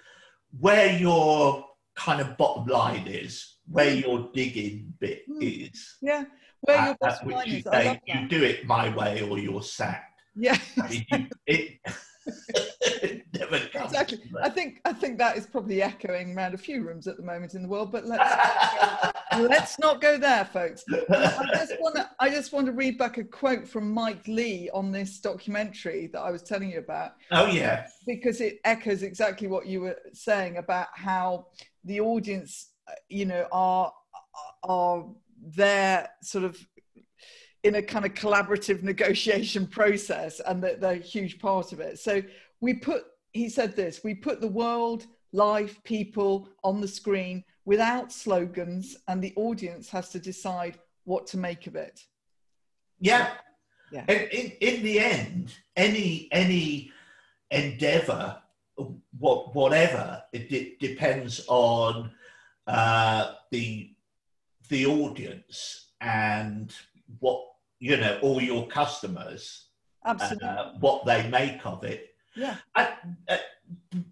[0.59, 1.65] where your
[1.95, 4.01] kind of bottom line is, where mm.
[4.01, 5.69] your digging bit mm.
[5.71, 5.97] is.
[6.01, 6.25] Yeah,
[6.61, 7.63] where your bottom line is.
[7.63, 10.14] Say, you do it my way or you're sacked.
[10.35, 10.57] Yeah.
[11.47, 11.79] it,
[13.73, 14.19] exactly.
[14.41, 17.53] I think I think that is probably echoing around a few rooms at the moment
[17.53, 20.83] in the world, but let's let's not go there, folks.
[20.89, 24.69] I just want to I just want to read back a quote from Mike Leigh
[24.73, 27.11] on this documentary that I was telling you about.
[27.31, 31.47] Oh yeah, because it echoes exactly what you were saying about how
[31.83, 32.71] the audience,
[33.09, 33.93] you know, are
[34.63, 35.05] are
[35.55, 36.57] there sort of
[37.65, 41.97] in a kind of collaborative negotiation process and that they're a huge part of it.
[41.97, 42.21] So
[42.61, 48.11] we put, he said this, we put the world, life, people on the screen without
[48.11, 52.01] slogans and the audience has to decide what to make of it.
[52.99, 53.31] Yeah.
[53.91, 54.05] Yeah.
[54.07, 56.91] And in, in the end, any, any
[57.49, 58.37] endeavor,
[59.17, 62.11] what, whatever, it, it depends on
[62.67, 63.89] uh, the,
[64.69, 66.71] the audience and
[67.19, 67.41] what
[67.79, 69.65] you know, all your customers,
[70.05, 70.47] Absolutely.
[70.47, 72.15] Uh, what they make of it.
[72.35, 72.57] Yeah.
[72.75, 72.93] I,
[73.27, 73.37] uh,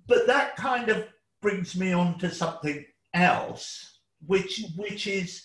[0.08, 1.08] but that kind of
[1.42, 5.44] brings me on to something else, which which is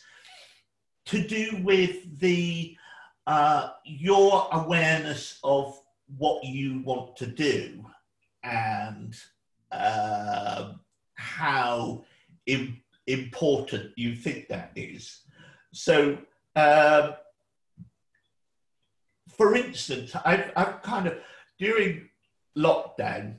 [1.06, 2.76] to do with the
[3.26, 5.78] uh, your awareness of
[6.16, 7.84] what you want to do
[8.42, 9.14] and
[9.70, 10.72] uh,
[11.14, 12.04] how
[12.46, 15.20] Im- important you think that is.
[15.72, 16.18] So.
[16.56, 17.12] Um,
[19.38, 21.14] for instance, I've, I've kind of,
[21.58, 22.10] during
[22.56, 23.36] lockdown,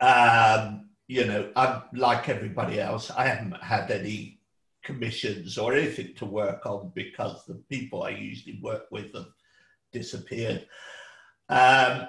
[0.00, 3.10] Um, you know, I'm like everybody else.
[3.10, 4.40] I haven't had any
[4.82, 9.30] commissions or anything to work on because the people I usually work with have
[9.92, 10.66] disappeared.
[11.48, 12.08] Um,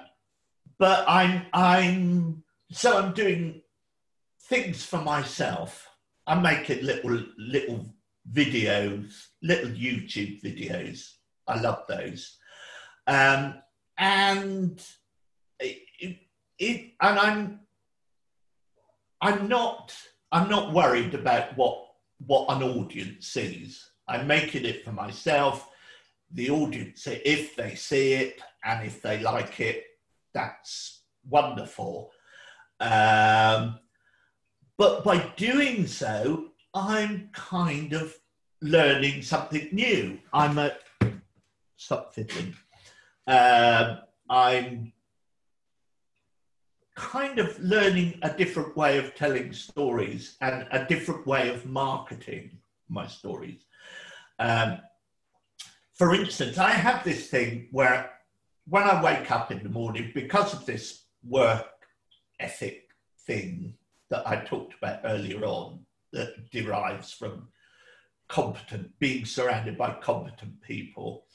[0.78, 2.42] but I'm I'm
[2.72, 3.62] so I'm doing
[4.48, 5.86] things for myself.
[6.26, 7.86] I'm making little little
[8.32, 11.14] videos, little YouTube videos.
[11.46, 12.38] I love those,
[13.06, 13.54] um,
[13.98, 14.84] and
[15.60, 16.18] it,
[16.58, 17.60] it, and I'm
[19.20, 19.94] I'm not
[20.32, 21.86] I'm not worried about what
[22.26, 23.90] what an audience sees.
[24.08, 25.68] I'm making it for myself.
[26.32, 29.84] The audience, if they see it and if they like it,
[30.32, 32.10] that's wonderful.
[32.80, 33.78] Um,
[34.76, 38.14] but by doing so, I'm kind of
[38.60, 40.18] learning something new.
[40.32, 40.72] I'm a
[41.76, 42.56] stop fiddling.
[43.26, 44.92] Um, I'm
[46.94, 52.58] kind of learning a different way of telling stories and a different way of marketing
[52.88, 53.64] my stories.
[54.38, 54.78] Um,
[55.94, 58.10] for instance, I have this thing where
[58.66, 61.66] when I wake up in the morning, because of this work
[62.40, 62.88] ethic
[63.26, 63.74] thing
[64.10, 65.80] that I talked about earlier on,
[66.12, 67.48] that derives from
[68.28, 71.26] competent, being surrounded by competent people,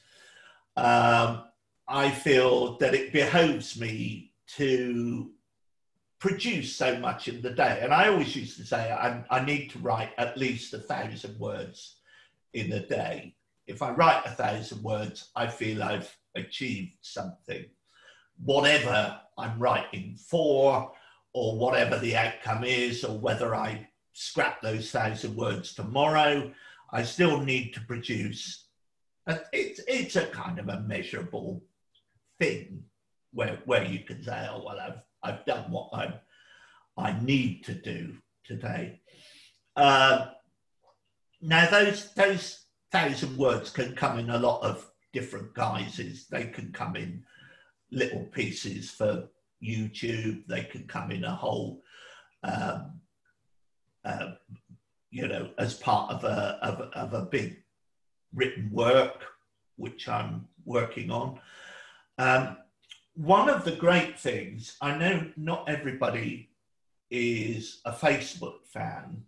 [0.77, 1.43] um,
[1.89, 5.31] I feel that it behoves me to
[6.19, 7.79] produce so much in the day.
[7.81, 11.39] And I always used to say I, I need to write at least a thousand
[11.39, 11.95] words
[12.53, 13.35] in a day.
[13.65, 17.65] If I write a thousand words, I feel I've achieved something.
[18.43, 20.91] Whatever I'm writing for,
[21.33, 26.51] or whatever the outcome is, or whether I scrap those thousand words tomorrow,
[26.91, 28.65] I still need to produce.
[29.53, 31.63] It's, it's a kind of a measurable
[32.39, 32.83] thing
[33.33, 36.13] where, where you can say, oh, well, I've I've done what I
[36.97, 39.01] I need to do today.
[39.75, 40.27] Uh,
[41.41, 46.27] now those those thousand words can come in a lot of different guises.
[46.27, 47.23] They can come in
[47.91, 49.29] little pieces for
[49.63, 50.45] YouTube.
[50.47, 51.81] They can come in a whole,
[52.43, 52.99] um,
[54.05, 54.31] uh,
[55.11, 57.63] you know, as part of a, of, of a big
[58.33, 59.23] written work,
[59.77, 61.39] which I'm working on.
[62.19, 62.57] Um,
[63.15, 66.49] one of the great things, I know not everybody
[67.09, 69.23] is a Facebook fan,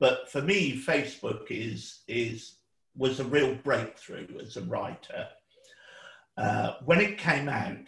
[0.00, 2.54] but for me, Facebook is, is,
[2.96, 5.28] was a real breakthrough as a writer.
[6.38, 7.86] Uh, when it came out,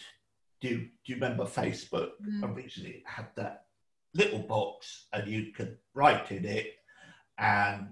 [0.61, 2.11] do, do you remember Facebook?
[2.23, 2.55] Mm.
[2.55, 3.65] Originally, it had that
[4.15, 6.75] little box and you could write in it
[7.39, 7.89] and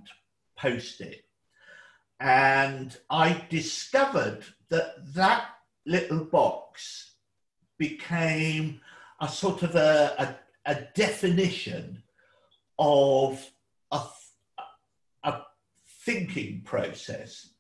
[0.58, 1.24] post it.
[2.20, 5.55] And I discovered that that
[5.86, 7.12] little box
[7.78, 8.80] became
[9.20, 12.02] a sort of a, a, a definition
[12.78, 13.50] of
[13.92, 14.00] a,
[15.24, 15.42] a
[16.04, 17.50] thinking process.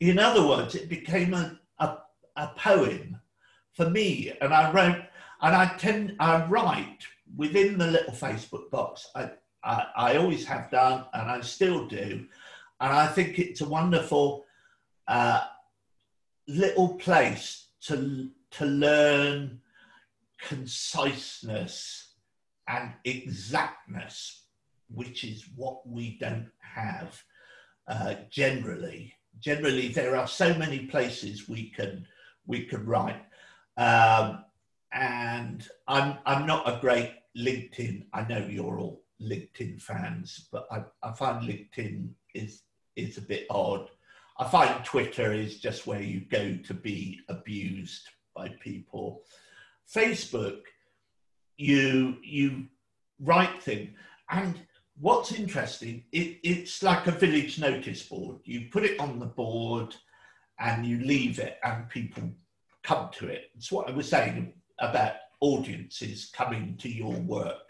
[0.00, 1.98] In other words, it became a, a,
[2.36, 3.20] a poem
[3.72, 4.32] for me.
[4.40, 5.02] And I wrote,
[5.42, 7.00] and I tend, I write
[7.36, 9.08] within the little Facebook box.
[9.14, 9.30] I,
[9.62, 12.26] I, I always have done, and I still do.
[12.80, 14.44] And I think it's a wonderful
[15.08, 15.44] uh,
[16.46, 19.60] little place to to learn
[20.40, 22.14] conciseness
[22.68, 24.44] and exactness,
[24.88, 27.22] which is what we don't have
[27.88, 29.14] uh, generally.
[29.40, 32.06] Generally, there are so many places we can
[32.46, 33.22] we can write,
[33.76, 34.44] um,
[34.92, 38.06] and I'm I'm not a great LinkedIn.
[38.12, 42.62] I know you're all LinkedIn fans, but I, I find LinkedIn is
[42.96, 43.90] is a bit odd.
[44.38, 49.22] I find Twitter is just where you go to be abused by people.
[49.94, 50.60] Facebook,
[51.56, 52.66] you you
[53.20, 53.90] write things,
[54.30, 54.58] and
[54.98, 58.38] what's interesting, it, it's like a village notice board.
[58.44, 59.94] You put it on the board,
[60.58, 62.30] and you leave it, and people
[62.82, 63.50] come to it.
[63.54, 67.62] It's what I was saying about audiences coming to your work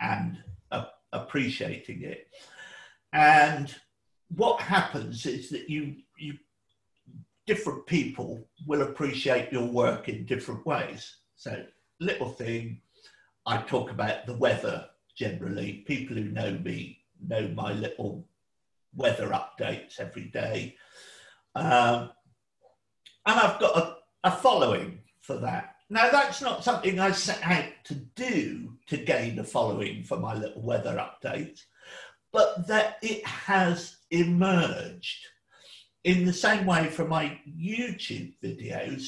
[0.00, 0.38] and
[0.70, 2.28] uh, appreciating it.
[3.12, 3.74] And
[4.34, 6.34] what happens is that you you
[7.46, 11.16] different people will appreciate your work in different ways.
[11.36, 11.64] So,
[12.00, 12.80] little thing,
[13.46, 15.84] I talk about the weather generally.
[15.86, 18.26] People who know me know my little
[18.94, 20.76] weather updates every day.
[21.54, 22.10] Um,
[23.26, 25.76] and I've got a, a following for that.
[25.88, 30.34] Now, that's not something I set out to do to gain a following for my
[30.34, 31.62] little weather updates,
[32.36, 35.24] but that it has emerged
[36.04, 39.04] in the same way for my YouTube videos,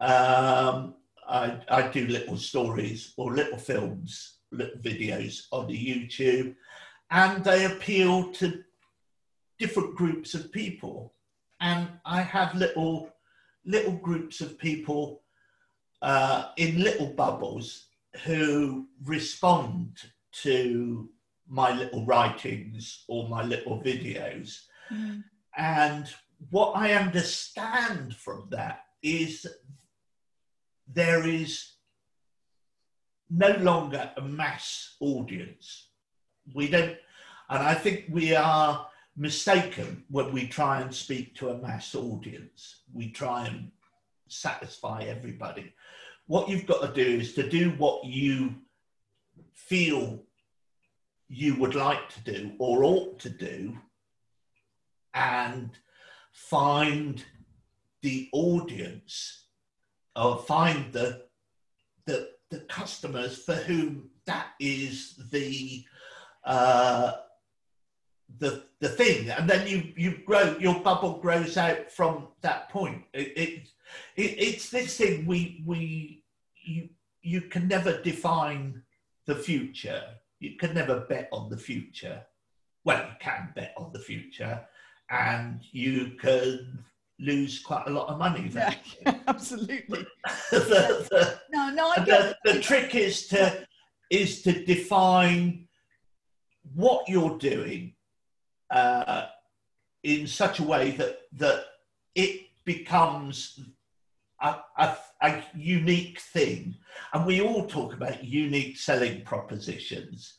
[0.00, 0.96] um,
[1.28, 6.56] I, I, do little stories or little films little videos on the YouTube,
[7.12, 8.64] and they appeal to
[9.60, 11.14] different groups of people.
[11.60, 13.12] And I have little
[13.64, 15.22] little groups of people
[16.02, 17.86] uh, in little bubbles
[18.24, 19.98] who respond
[20.42, 21.08] to
[21.50, 24.60] my little writings or my little videos.
[24.90, 25.24] Mm.
[25.56, 26.08] And
[26.50, 29.46] what I understand from that is
[30.86, 31.72] there is
[33.28, 35.88] no longer a mass audience.
[36.54, 36.96] We don't,
[37.48, 38.86] and I think we are
[39.16, 42.82] mistaken when we try and speak to a mass audience.
[42.92, 43.70] We try and
[44.28, 45.74] satisfy everybody.
[46.26, 48.54] What you've got to do is to do what you
[49.52, 50.22] feel
[51.30, 53.78] you would like to do or ought to do
[55.14, 55.70] and
[56.32, 57.24] find
[58.02, 59.44] the audience
[60.16, 61.22] or find the
[62.06, 65.84] the, the customers for whom that is the
[66.44, 67.12] uh,
[68.38, 73.02] the the thing, and then you you grow your bubble grows out from that point.
[73.12, 73.68] It, it,
[74.16, 76.24] it it's this thing we we
[76.56, 76.88] you
[77.22, 78.82] you can never define
[79.26, 80.02] the future.
[80.40, 82.22] You can never bet on the future.
[82.84, 84.66] Well, you can bet on the future,
[85.10, 86.82] and you can
[87.18, 88.50] lose quite a lot of money.
[88.52, 88.74] Yeah,
[89.28, 90.06] absolutely.
[90.50, 93.66] the, the, no, no, I get the, the trick is to
[94.10, 95.68] is to define
[96.74, 97.94] what you're doing
[98.70, 99.26] uh,
[100.02, 101.64] in such a way that that
[102.14, 103.60] it becomes
[104.40, 106.76] a, a, a, unique thing.
[107.12, 110.34] And we all talk about unique selling propositions.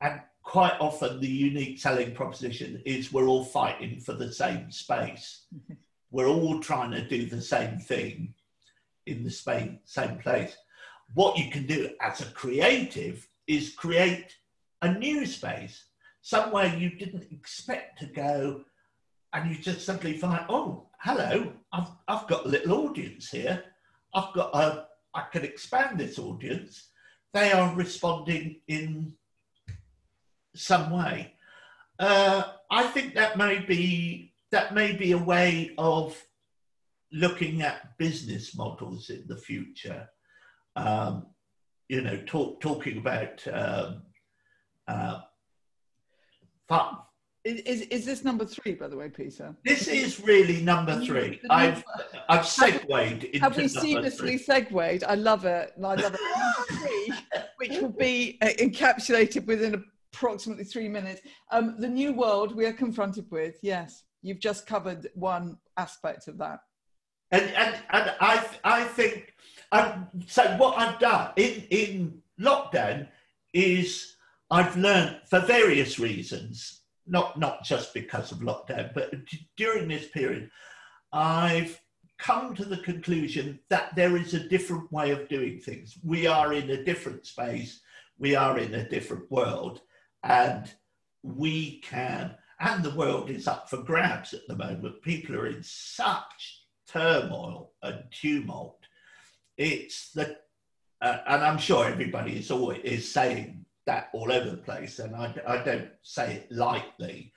[0.00, 5.46] And quite often, the unique selling proposition is we're all fighting for the same space.
[6.10, 8.34] we're all trying to do the same thing
[9.06, 10.56] in the same, same place.
[11.12, 14.34] What you can do as a creative is create
[14.80, 15.84] a new space
[16.24, 18.64] somewhere you didn't expect to go,
[19.34, 23.64] and you just simply find, oh, hello, I've, I've got a little audience here.
[24.14, 26.90] I've got a, I can expand this audience.
[27.32, 29.14] They are responding in
[30.54, 31.34] some way.
[31.98, 36.16] Uh, I think that may be that may be a way of
[37.12, 40.08] looking at business models in the future.
[40.76, 41.26] Um,
[41.88, 44.02] you know, talk, talking about um,
[44.86, 45.20] uh,
[47.44, 49.54] is, is this number three, by the way, Peter?
[49.64, 51.40] This is really number three.
[51.50, 51.84] I've
[52.28, 55.04] I've segued into Have we seamlessly segued?
[55.04, 55.72] I love it.
[55.76, 56.20] I love it.
[56.20, 57.12] Number three,
[57.58, 61.20] which will be uh, encapsulated within approximately three minutes.
[61.50, 63.58] Um, the new world we are confronted with.
[63.62, 66.60] Yes, you've just covered one aspect of that.
[67.30, 69.34] And and, and I I think
[69.72, 70.56] um, so.
[70.56, 73.08] What I've done in in lockdown
[73.52, 74.16] is
[74.50, 79.12] I've learned for various reasons, not, not just because of lockdown, but
[79.56, 80.50] during this period,
[81.12, 81.80] I've
[82.18, 85.98] come to the conclusion that there is a different way of doing things.
[86.02, 87.80] We are in a different space,
[88.18, 89.80] we are in a different world,
[90.22, 90.72] and
[91.22, 95.02] we can, and the world is up for grabs at the moment.
[95.02, 98.78] People are in such turmoil and tumult.
[99.56, 100.36] It's the,
[101.00, 105.14] uh, and I'm sure everybody is always is saying that all over the place, and
[105.14, 107.32] I, I don't say it lightly,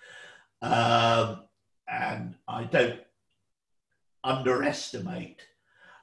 [0.61, 1.43] um,
[1.87, 2.99] and I don't
[4.23, 5.41] underestimate.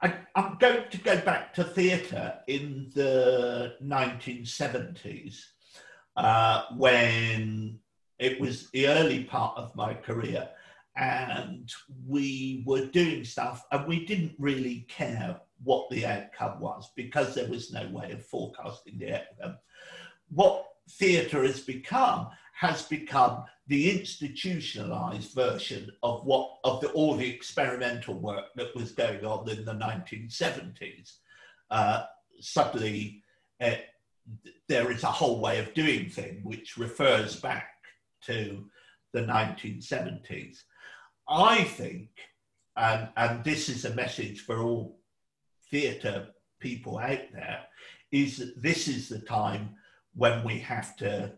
[0.01, 5.45] I, am going to go back to theatre in the 1970s
[6.15, 7.79] uh, when
[8.19, 10.49] it was the early part of my career
[10.95, 11.73] and
[12.07, 17.49] we were doing stuff and we didn't really care what the outcome was because there
[17.49, 19.57] was no way of forecasting the outcome
[20.35, 27.27] what theatre has become has become the institutionalized version of what of the all the
[27.27, 31.15] experimental work that was going on in the 1970s.
[31.71, 32.03] Uh,
[32.39, 33.23] suddenly,
[33.61, 33.71] uh,
[34.69, 37.69] there is a whole way of doing things which refers back
[38.21, 38.65] to
[39.13, 40.63] the 1970s.
[41.27, 42.09] I think,
[42.75, 44.99] and, and this is a message for all
[45.71, 46.27] theatre
[46.59, 47.61] people out there,
[48.11, 49.75] is that this is the time
[50.15, 51.33] when we have to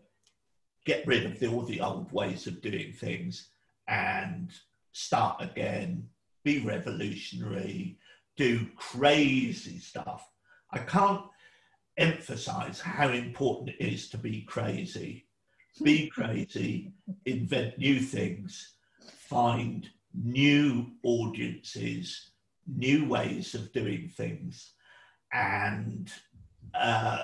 [0.86, 3.48] get rid of the, all the old ways of doing things
[3.88, 4.50] and
[4.92, 6.08] start again,
[6.44, 7.98] be revolutionary,
[8.36, 10.30] do crazy stuff.
[10.70, 11.24] I can't
[11.96, 15.26] emphasize how important it is to be crazy.
[15.82, 16.92] Be crazy,
[17.26, 18.74] invent new things,
[19.18, 22.30] find new audiences,
[22.66, 24.72] new ways of doing things,
[25.32, 26.10] and
[26.74, 27.22] uh,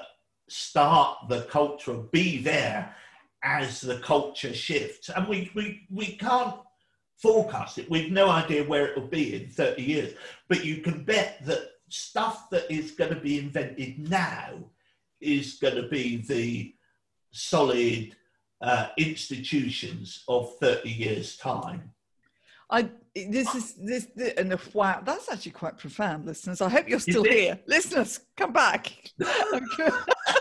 [0.49, 2.95] start the culture, be there
[3.43, 5.09] as the culture shifts.
[5.09, 6.57] And we, we, we can't
[7.19, 7.91] forecast it.
[7.91, 10.15] We've no idea where it will be in 30 years.
[10.49, 14.65] But you can bet that stuff that is going to be invented now
[15.21, 16.75] is going to be the
[17.33, 18.15] solid
[18.61, 21.91] uh, institutions of 30 years' time.
[22.71, 26.61] I this is this, this and wow, that's actually quite profound, listeners.
[26.61, 28.21] I hope you're still here, listeners.
[28.37, 28.93] Come back.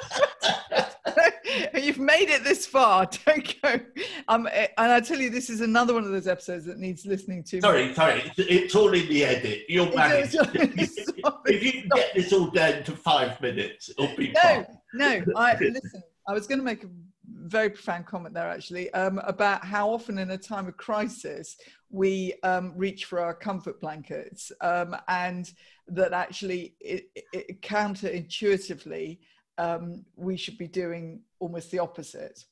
[1.81, 3.07] You've made it this far.
[3.25, 3.79] Don't go.
[4.27, 4.47] Um,
[4.77, 7.61] and I tell you, this is another one of those episodes that needs listening to.
[7.61, 8.21] Sorry, sorry.
[8.25, 9.63] It's, it's all in the edit.
[9.69, 10.35] You'll manage.
[10.35, 14.65] if you can get this all down to five minutes, it'll be no, fine.
[14.93, 16.03] No, I listen.
[16.27, 16.89] I was going to make a
[17.27, 21.57] very profound comment there actually um, about how often in a time of crisis
[21.89, 25.51] we um, reach for our comfort blankets um, and
[25.87, 29.19] that actually it, it, counterintuitively
[29.57, 32.43] um, we should be doing almost the opposite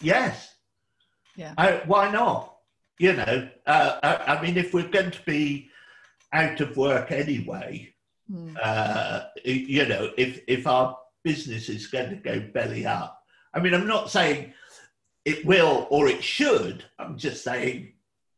[0.00, 0.54] yes
[1.36, 2.56] yeah I, why not
[2.98, 5.70] you know uh, I, I, mean if we're going to be
[6.32, 7.92] out of work anyway
[8.30, 8.56] mm.
[8.62, 13.18] uh, you know if if our business is going to go belly up
[13.54, 14.52] I mean, I'm not saying
[15.24, 16.84] it will or it should.
[16.98, 17.92] I'm just saying,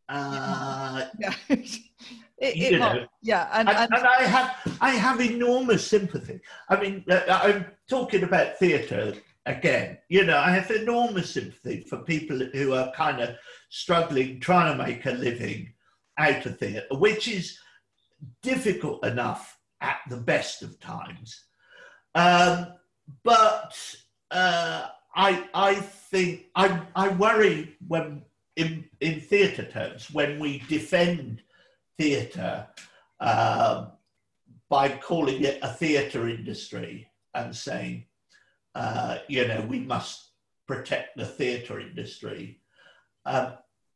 [0.09, 1.35] uh, yeah.
[2.41, 6.41] It, it know, yeah, and, and, and, I have I have enormous sympathy.
[6.71, 9.15] I mean, uh, I'm talking about theatre
[9.45, 9.99] again.
[10.09, 13.37] You know, I have enormous sympathy for people who are kind of
[13.69, 15.75] struggling, trying to make a living
[16.17, 17.59] out of theatre, which is
[18.43, 21.45] difficult enough at the best of times.
[22.15, 22.69] Um,
[23.23, 23.79] but
[24.31, 28.23] uh, I I think I I worry when
[28.57, 31.43] in in theatre terms when we defend
[32.01, 32.67] theatre
[33.21, 33.93] um,
[34.71, 38.07] by calling it a theatre industry and saying
[38.75, 40.31] uh, you know we must
[40.67, 42.61] protect the theatre industry.
[43.27, 43.53] Um,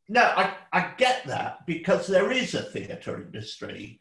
[0.07, 3.99] no, I, I get that because there is a theatre industry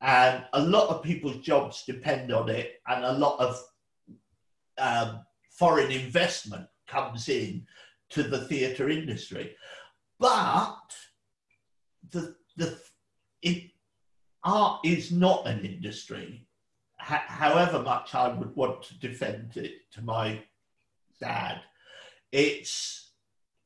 [0.00, 3.62] and a lot of people's jobs depend on it and a lot of
[4.78, 7.64] um, foreign investment comes in
[8.10, 9.54] to the theatre industry.
[10.18, 10.96] But
[12.10, 12.78] the, the,
[14.42, 16.46] art is not an industry.
[16.98, 20.42] however much I would want to defend it to my
[21.20, 21.60] dad,
[22.32, 23.12] it's,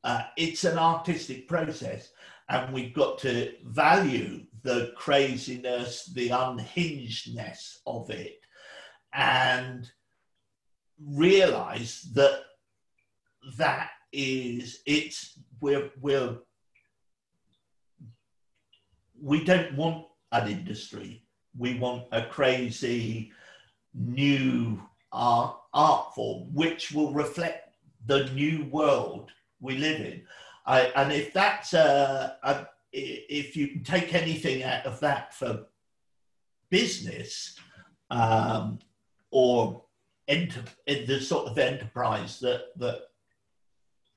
[0.02, 2.10] uh, it's an artistic process
[2.48, 8.40] and we've got to value the craziness, the unhingedness of it,
[9.12, 9.90] and
[11.00, 12.42] realize that
[13.56, 16.38] that is it's we're we're
[19.22, 21.22] we don't want an industry.
[21.56, 23.32] We want a crazy
[23.94, 27.74] new art art form which will reflect
[28.06, 30.22] the new world we live in.
[30.66, 35.66] I, and if that's a, a if you can take anything out of that for
[36.70, 37.58] business
[38.10, 38.78] um,
[39.30, 39.82] or
[40.26, 43.02] enter, the sort of enterprise that, that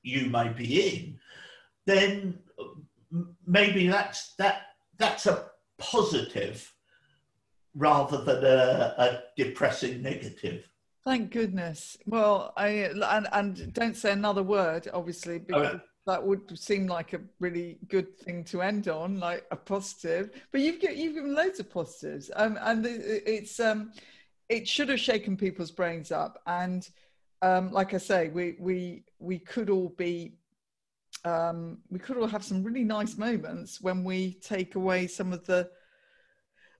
[0.02, 1.18] you may be in,
[1.86, 2.38] then
[3.46, 4.62] maybe that's, that,
[5.02, 5.46] that's a
[5.78, 6.72] positive
[7.74, 10.68] rather than a, a depressing negative.
[11.04, 11.96] Thank goodness.
[12.06, 17.20] Well, I and, and don't say another word, obviously, because that would seem like a
[17.40, 20.30] really good thing to end on, like a positive.
[20.52, 23.92] But you've you've given loads of positives, um, and it's um,
[24.48, 26.40] it should have shaken people's brains up.
[26.46, 26.88] And
[27.40, 30.34] um, like I say, we we we could all be
[31.24, 35.46] um, we could all have some really nice moments when we take away some of
[35.46, 35.70] the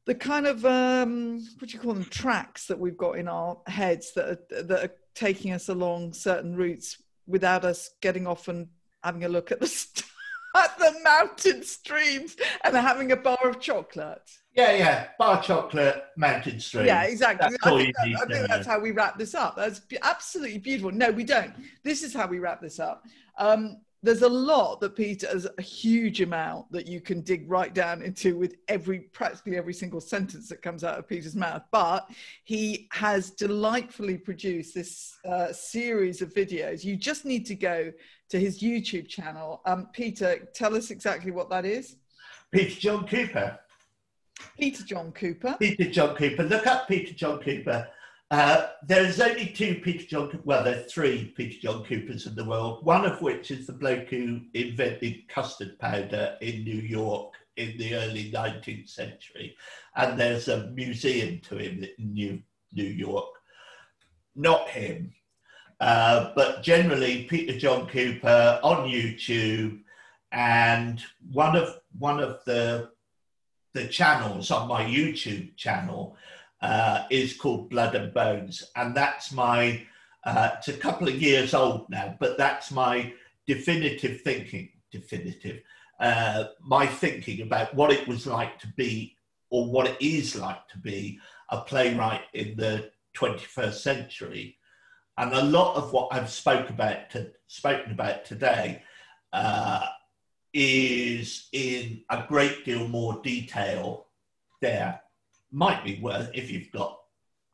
[0.04, 3.58] the kind of um, what do you call them tracks that we've got in our
[3.68, 8.66] heads that are, that are taking us along certain routes without us getting off and
[9.04, 9.66] having a look at the
[10.56, 14.28] at the mountain streams and having a bar of chocolate.
[14.54, 16.86] Yeah, yeah, bar chocolate, mountain stream.
[16.86, 17.56] Yeah, exactly.
[17.62, 19.56] I think, that, I think that's how we wrap this up.
[19.56, 20.90] That's absolutely beautiful.
[20.90, 21.54] No, we don't.
[21.84, 23.02] This is how we wrap this up.
[23.38, 27.72] Um, there's a lot that Peter has a huge amount that you can dig right
[27.72, 31.62] down into with every practically every single sentence that comes out of Peter's mouth.
[31.70, 32.10] But
[32.42, 36.82] he has delightfully produced this uh, series of videos.
[36.82, 37.92] You just need to go
[38.30, 39.60] to his YouTube channel.
[39.66, 41.96] Um, Peter, tell us exactly what that is.
[42.50, 43.58] Peter John Cooper.
[44.58, 45.56] Peter John Cooper.
[45.60, 46.42] Peter John Cooper.
[46.42, 47.88] Look up Peter John Cooper.
[48.32, 52.46] Uh, there's only two Peter John, well, there are three Peter John Coopers in the
[52.46, 57.76] world, one of which is the bloke who invented custard powder in New York in
[57.76, 59.54] the early 19th century.
[59.96, 63.28] And there's a museum to him in New, New York.
[64.34, 65.12] Not him.
[65.78, 69.82] Uh, but generally, Peter John Cooper on YouTube,
[70.30, 72.92] and one of one of the
[73.74, 76.16] the channels on my YouTube channel
[76.62, 79.84] uh, is called Blood and Bones, and that's my.
[80.24, 83.12] Uh, it's a couple of years old now, but that's my
[83.46, 84.70] definitive thinking.
[84.92, 85.62] Definitive,
[86.00, 89.16] uh, my thinking about what it was like to be,
[89.50, 91.18] or what it is like to be,
[91.50, 94.56] a playwright in the 21st century.
[95.18, 98.82] And a lot of what I've spoke about to, spoken about today
[99.32, 99.86] uh,
[100.52, 104.06] is in a great deal more detail
[104.60, 105.00] there.
[105.52, 106.98] Might be worth if you've got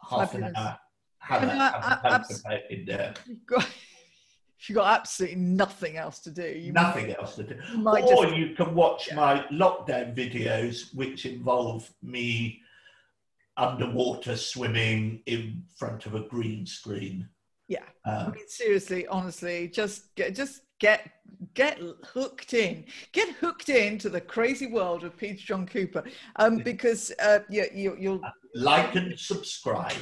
[0.09, 0.51] half Fabulous.
[0.51, 0.78] an hour.
[1.18, 3.12] Have, a, have I- abs- in there.
[3.26, 7.57] You've got, if you've got absolutely nothing else to do, you Nothing else to do.
[7.72, 9.14] you might or just you can watch Yeah.
[9.16, 12.61] my lockdown videos, which involve me
[13.57, 17.28] underwater swimming in front of a green screen.
[17.69, 17.85] Yeah.
[18.05, 21.11] I Um, mean, seriously, honestly, just get just get
[21.55, 26.03] get hooked in, get hooked into the crazy world of Peter John Cooper,
[26.37, 28.23] um, because uh, yeah, you, you'll
[28.55, 29.93] like and subscribe.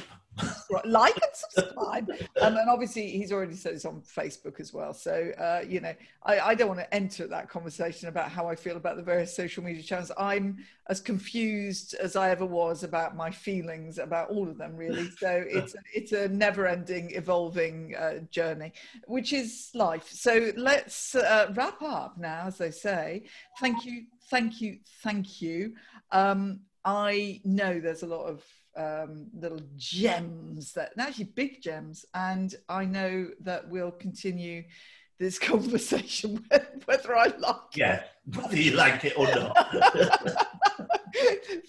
[0.85, 2.09] Like and subscribe.
[2.41, 4.93] um, and obviously, he's already said it's on Facebook as well.
[4.93, 8.55] So, uh, you know, I, I don't want to enter that conversation about how I
[8.55, 10.11] feel about the various social media channels.
[10.17, 10.57] I'm
[10.89, 15.09] as confused as I ever was about my feelings about all of them, really.
[15.17, 18.73] So it's it's a never-ending, evolving uh, journey,
[19.07, 20.07] which is life.
[20.09, 23.23] So let's uh, wrap up now, as they say.
[23.59, 25.73] Thank you, thank you, thank you.
[26.11, 28.43] Um, I know there's a lot of
[28.77, 34.63] um, little gems that actually big gems, and I know that we'll continue
[35.19, 36.45] this conversation
[36.85, 38.03] whether I like Yeah,
[38.35, 39.75] whether you like it or not.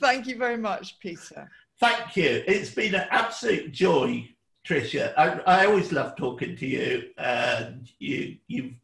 [0.00, 1.50] Thank you very much, Peter.
[1.80, 2.44] Thank you.
[2.46, 4.28] It's been an absolute joy,
[4.66, 5.14] Trisha.
[5.16, 8.74] I, I always love talking to you, and you you've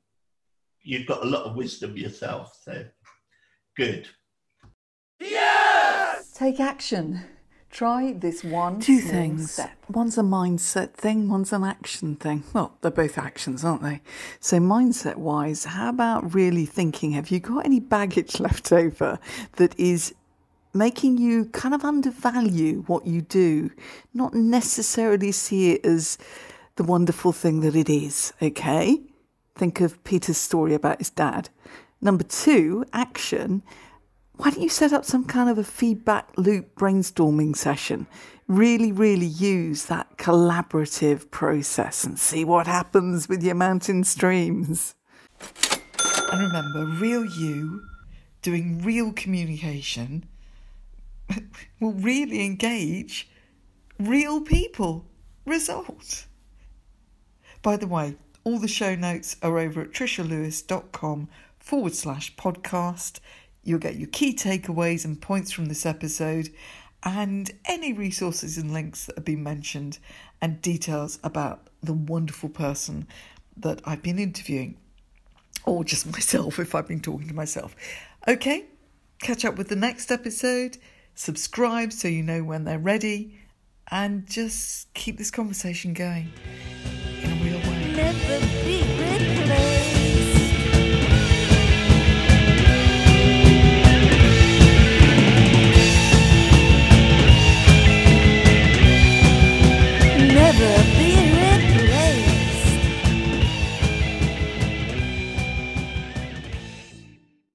[0.83, 2.59] you've got a lot of wisdom yourself.
[2.62, 2.87] So
[3.77, 4.09] good.
[5.20, 6.33] Yes.
[6.33, 7.22] Take action.
[7.75, 8.79] Try this one.
[8.79, 9.51] Two things.
[9.51, 9.72] Step.
[9.89, 12.45] One's a mindset thing, one's an action thing.
[12.53, 14.01] Well, they're both actions, aren't they?
[14.39, 19.18] So, mindset wise, how about really thinking have you got any baggage left over
[19.57, 20.14] that is
[20.72, 23.72] making you kind of undervalue what you do,
[24.14, 26.16] not necessarily see it as
[26.77, 29.01] the wonderful thing that it is, okay?
[29.57, 31.49] Think of Peter's story about his dad.
[32.01, 33.64] Number two, action
[34.37, 38.07] why don't you set up some kind of a feedback loop brainstorming session?
[38.49, 44.95] Really, really use that collaborative process and see what happens with your mountain streams.
[46.32, 47.82] And remember, real you
[48.43, 50.26] doing real communication
[51.80, 53.30] will really engage
[53.99, 55.07] real people.
[55.47, 56.26] Result.
[57.62, 61.28] By the way, all the show notes are over at trishalewis.com
[61.59, 63.20] forward slash podcast.
[63.65, 66.51] You'll get your key takeaways and points from this episode,
[67.03, 69.99] and any resources and links that have been mentioned,
[70.41, 73.09] and details about the wonderful person
[73.57, 74.77] that I've been interviewing,
[75.65, 77.75] or just myself if I've been talking to myself.
[78.29, 78.67] Okay,
[79.21, 80.77] catch up with the next episode,
[81.15, 83.39] subscribe so you know when they're ready,
[83.91, 86.31] and just keep this conversation going
[87.23, 88.93] in a real way.
[100.61, 100.93] everything